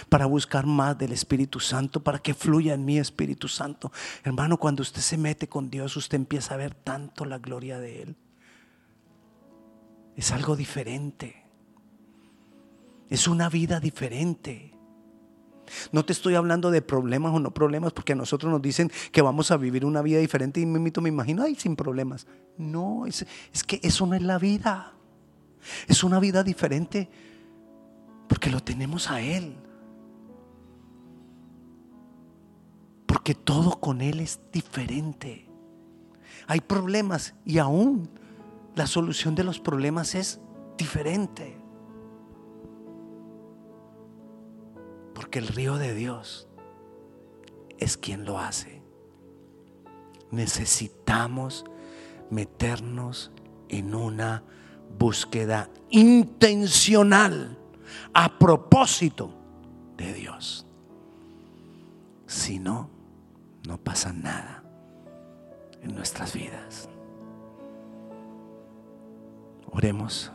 Para 0.08 0.26
buscar 0.26 0.66
más 0.66 0.98
del 0.98 1.12
Espíritu 1.12 1.60
Santo, 1.60 2.02
para 2.02 2.18
que 2.18 2.34
fluya 2.34 2.74
en 2.74 2.84
mí 2.84 2.98
Espíritu 2.98 3.46
Santo. 3.46 3.92
Hermano, 4.24 4.58
cuando 4.58 4.82
usted 4.82 5.00
se 5.00 5.16
mete 5.16 5.48
con 5.48 5.70
Dios, 5.70 5.96
usted 5.96 6.16
empieza 6.16 6.54
a 6.54 6.56
ver 6.56 6.74
tanto 6.74 7.24
la 7.24 7.38
gloria 7.38 7.78
de 7.78 8.02
Él. 8.02 8.16
Es 10.16 10.32
algo 10.32 10.56
diferente. 10.56 11.44
Es 13.08 13.28
una 13.28 13.48
vida 13.48 13.78
diferente. 13.78 14.73
No 15.92 16.04
te 16.04 16.12
estoy 16.12 16.34
hablando 16.34 16.70
de 16.70 16.82
problemas 16.82 17.32
o 17.32 17.40
no 17.40 17.52
problemas, 17.52 17.92
porque 17.92 18.12
a 18.12 18.16
nosotros 18.16 18.50
nos 18.50 18.62
dicen 18.62 18.90
que 19.12 19.22
vamos 19.22 19.50
a 19.50 19.56
vivir 19.56 19.84
una 19.84 20.02
vida 20.02 20.18
diferente 20.18 20.60
y 20.60 20.66
me, 20.66 20.78
me 20.78 21.08
imagino, 21.08 21.42
ay, 21.42 21.54
sin 21.54 21.76
problemas. 21.76 22.26
No, 22.56 23.06
es, 23.06 23.26
es 23.52 23.64
que 23.64 23.80
eso 23.82 24.06
no 24.06 24.14
es 24.14 24.22
la 24.22 24.38
vida. 24.38 24.92
Es 25.88 26.04
una 26.04 26.20
vida 26.20 26.42
diferente 26.42 27.08
porque 28.28 28.50
lo 28.50 28.60
tenemos 28.60 29.10
a 29.10 29.20
Él. 29.20 29.56
Porque 33.06 33.34
todo 33.34 33.80
con 33.80 34.00
Él 34.00 34.20
es 34.20 34.40
diferente. 34.52 35.48
Hay 36.46 36.60
problemas 36.60 37.34
y 37.44 37.58
aún 37.58 38.10
la 38.74 38.86
solución 38.86 39.34
de 39.34 39.44
los 39.44 39.60
problemas 39.60 40.14
es 40.14 40.40
diferente. 40.76 41.63
Porque 45.14 45.38
el 45.38 45.48
río 45.48 45.76
de 45.76 45.94
Dios 45.94 46.48
es 47.78 47.96
quien 47.96 48.24
lo 48.24 48.38
hace. 48.38 48.82
Necesitamos 50.30 51.64
meternos 52.30 53.30
en 53.68 53.94
una 53.94 54.42
búsqueda 54.98 55.70
intencional 55.90 57.58
a 58.12 58.38
propósito 58.38 59.30
de 59.96 60.12
Dios. 60.12 60.66
Si 62.26 62.58
no, 62.58 62.90
no 63.66 63.78
pasa 63.78 64.12
nada 64.12 64.62
en 65.82 65.94
nuestras 65.94 66.34
vidas. 66.34 66.88
Oremos. 69.70 70.32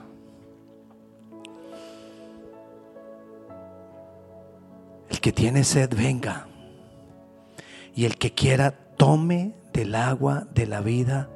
El 5.10 5.20
que 5.20 5.32
tiene 5.32 5.64
sed, 5.64 5.96
venga. 5.96 6.48
Y 7.96 8.06
el 8.06 8.18
que 8.18 8.34
quiera, 8.34 8.72
tome 8.72 9.54
del 9.74 9.96
agua 9.96 10.48
de 10.54 10.68
la 10.68 10.82
vida 10.82 11.30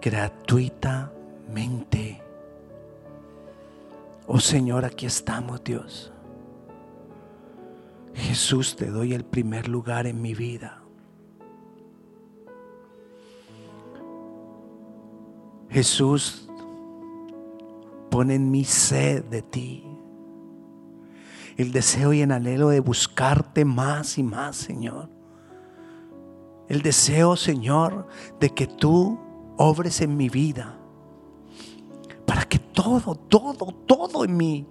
gratuitamente. 0.00 2.22
Oh 4.26 4.38
Señor, 4.38 4.84
aquí 4.84 5.06
estamos, 5.06 5.64
Dios. 5.64 6.12
Jesús, 8.14 8.76
te 8.76 8.90
doy 8.90 9.14
el 9.14 9.24
primer 9.24 9.66
lugar 9.68 10.06
en 10.06 10.20
mi 10.20 10.34
vida. 10.34 10.82
Jesús, 15.70 16.48
pone 18.10 18.34
en 18.34 18.50
mi 18.50 18.64
sed 18.64 19.24
de 19.24 19.40
ti 19.42 19.87
el 21.58 21.72
deseo 21.72 22.12
y 22.12 22.22
el 22.22 22.30
anhelo 22.30 22.68
de 22.68 22.78
buscarte 22.78 23.64
más 23.64 24.16
y 24.16 24.22
más, 24.22 24.56
Señor. 24.56 25.10
El 26.68 26.82
deseo, 26.82 27.34
Señor, 27.36 28.06
de 28.38 28.50
que 28.50 28.68
tú 28.68 29.18
obres 29.56 30.00
en 30.00 30.16
mi 30.16 30.28
vida. 30.28 30.78
Para 32.24 32.44
que 32.44 32.60
todo, 32.60 33.16
todo, 33.16 33.72
todo 33.72 34.24
en 34.24 34.36
mí 34.36 34.68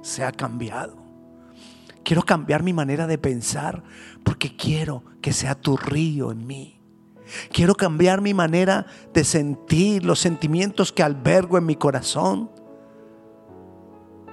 sea 0.00 0.32
cambiado. 0.32 0.96
Quiero 2.02 2.22
cambiar 2.22 2.62
mi 2.62 2.72
manera 2.72 3.06
de 3.06 3.18
pensar 3.18 3.82
porque 4.24 4.56
quiero 4.56 5.04
que 5.20 5.32
sea 5.32 5.54
tu 5.54 5.76
río 5.76 6.32
en 6.32 6.46
mí. 6.46 6.80
Quiero 7.52 7.74
cambiar 7.74 8.22
mi 8.22 8.32
manera 8.32 8.86
de 9.12 9.24
sentir 9.24 10.04
los 10.04 10.20
sentimientos 10.20 10.90
que 10.90 11.02
albergo 11.02 11.58
en 11.58 11.66
mi 11.66 11.76
corazón. 11.76 12.50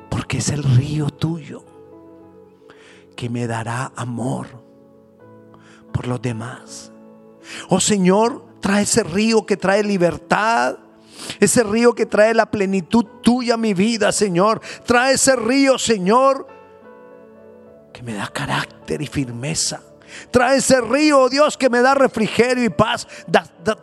Porque 0.09 0.37
es 0.37 0.49
el 0.49 0.63
río 0.63 1.09
tuyo 1.09 1.70
que 3.21 3.29
me 3.29 3.45
dará 3.45 3.91
amor 3.95 4.47
por 5.93 6.07
los 6.07 6.19
demás. 6.23 6.91
Oh 7.69 7.79
Señor, 7.79 8.43
trae 8.59 8.81
ese 8.81 9.03
río 9.03 9.45
que 9.45 9.57
trae 9.57 9.83
libertad. 9.83 10.79
Ese 11.39 11.61
río 11.61 11.93
que 11.93 12.07
trae 12.07 12.33
la 12.33 12.49
plenitud 12.49 13.05
tuya 13.21 13.53
a 13.53 13.57
mi 13.57 13.75
vida, 13.75 14.11
Señor. 14.11 14.59
Trae 14.87 15.13
ese 15.13 15.35
río, 15.35 15.77
Señor, 15.77 16.47
que 17.93 18.01
me 18.01 18.13
da 18.13 18.25
carácter 18.25 19.03
y 19.03 19.05
firmeza. 19.05 19.83
Trae 20.31 20.57
ese 20.57 20.81
río, 20.81 21.19
oh 21.19 21.29
Dios, 21.29 21.55
que 21.57 21.69
me 21.69 21.81
da 21.81 21.93
refrigerio 21.93 22.63
y 22.63 22.69
paz. 22.69 23.07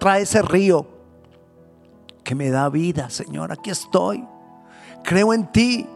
trae 0.00 0.22
ese 0.22 0.42
río 0.42 0.84
que 2.24 2.34
me 2.34 2.50
da 2.50 2.68
vida, 2.70 3.08
Señor. 3.08 3.52
Aquí 3.52 3.70
estoy. 3.70 4.26
Creo 5.04 5.32
en 5.32 5.46
ti. 5.52 5.86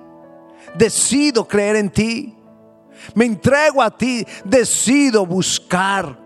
Decido 0.76 1.48
creer 1.48 1.74
en 1.74 1.90
ti. 1.90 2.38
Me 3.14 3.24
entrego 3.24 3.82
a 3.82 3.90
ti. 3.90 4.24
Decido 4.44 5.26
buscar, 5.26 6.18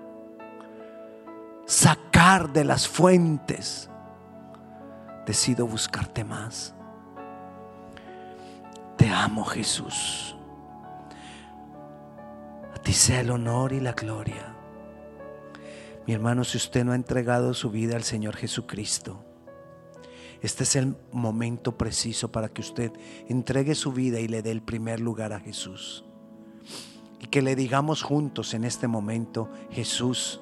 sacar 1.64 2.52
de 2.52 2.64
las 2.64 2.88
fuentes. 2.88 3.90
Decido 5.26 5.66
buscarte 5.66 6.24
más. 6.24 6.74
Te 8.96 9.08
amo 9.08 9.44
Jesús. 9.44 10.36
A 12.74 12.78
ti 12.78 12.92
sea 12.92 13.20
el 13.20 13.30
honor 13.30 13.72
y 13.72 13.80
la 13.80 13.92
gloria. 13.92 14.54
Mi 16.06 16.14
hermano, 16.14 16.44
si 16.44 16.56
usted 16.56 16.84
no 16.84 16.92
ha 16.92 16.96
entregado 16.96 17.52
su 17.52 17.70
vida 17.70 17.96
al 17.96 18.04
Señor 18.04 18.36
Jesucristo, 18.36 19.24
este 20.40 20.62
es 20.62 20.76
el 20.76 20.96
momento 21.10 21.76
preciso 21.76 22.30
para 22.30 22.48
que 22.48 22.60
usted 22.60 22.92
entregue 23.28 23.74
su 23.74 23.92
vida 23.92 24.20
y 24.20 24.28
le 24.28 24.42
dé 24.42 24.52
el 24.52 24.62
primer 24.62 25.00
lugar 25.00 25.32
a 25.32 25.40
Jesús 25.40 26.04
que 27.26 27.42
le 27.42 27.56
digamos 27.56 28.02
juntos 28.02 28.54
en 28.54 28.64
este 28.64 28.88
momento, 28.88 29.50
Jesús, 29.70 30.40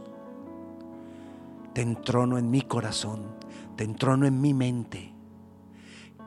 te 1.72 1.82
entrono 1.82 2.38
en 2.38 2.50
mi 2.50 2.62
corazón, 2.62 3.34
te 3.76 3.84
entrono 3.84 4.26
en 4.26 4.40
mi 4.40 4.54
mente. 4.54 5.12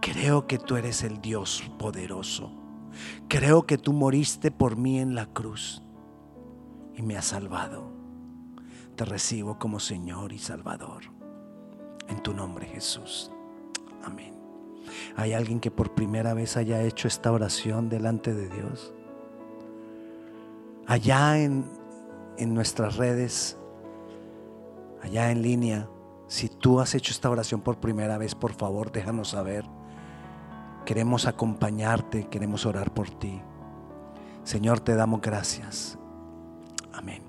Creo 0.02 0.48
que 0.48 0.58
tú 0.58 0.76
eres 0.76 1.04
el 1.04 1.22
Dios 1.22 1.64
poderoso. 1.78 2.52
Creo 3.28 3.66
que 3.66 3.78
tú 3.78 3.94
moriste 3.94 4.52
por 4.52 4.76
mí 4.78 5.00
en 5.00 5.16
la 5.16 5.28
cruz 5.28 5.82
y 6.96 7.02
me 7.02 7.18
has 7.18 7.26
salvado. 7.26 7.92
Te 8.96 9.06
recibo 9.06 9.60
como 9.60 9.80
Señor 9.80 10.34
y 10.34 10.40
Salvador. 10.40 11.04
En 12.08 12.22
tu 12.24 12.34
nombre, 12.34 12.68
Jesús. 12.68 13.32
Amén. 14.04 14.34
¿Hay 15.16 15.34
alguien 15.34 15.60
que 15.60 15.72
por 15.72 15.94
primera 15.94 16.34
vez 16.34 16.58
haya 16.58 16.82
hecho 16.82 17.08
esta 17.08 17.32
oración 17.32 17.90
delante 17.90 18.34
de 18.34 18.50
Dios? 18.50 18.94
Allá 20.88 21.38
en, 21.38 21.66
nuestras 22.40 22.96
redes, 22.96 23.58
allá 25.02 25.30
en 25.32 25.42
línea, 25.42 25.90
si 26.28 26.50
tú 26.50 26.80
has 26.80 26.96
hecho 26.96 27.12
esta 27.12 27.30
oración 27.30 27.62
por 27.62 27.80
primera 27.80 28.18
vez, 28.18 28.34
por 28.34 28.54
favor, 28.54 28.92
déjanos 28.92 29.30
saber. 29.30 29.66
Queremos 30.86 31.28
acompañarte, 31.28 32.28
queremos 32.30 32.66
orar 32.66 32.94
por 32.94 33.10
ti. 33.10 33.42
Señor, 34.44 34.80
te 34.80 34.96
damos 34.96 35.22
gracias. 35.22 36.00
Amén. 36.94 37.27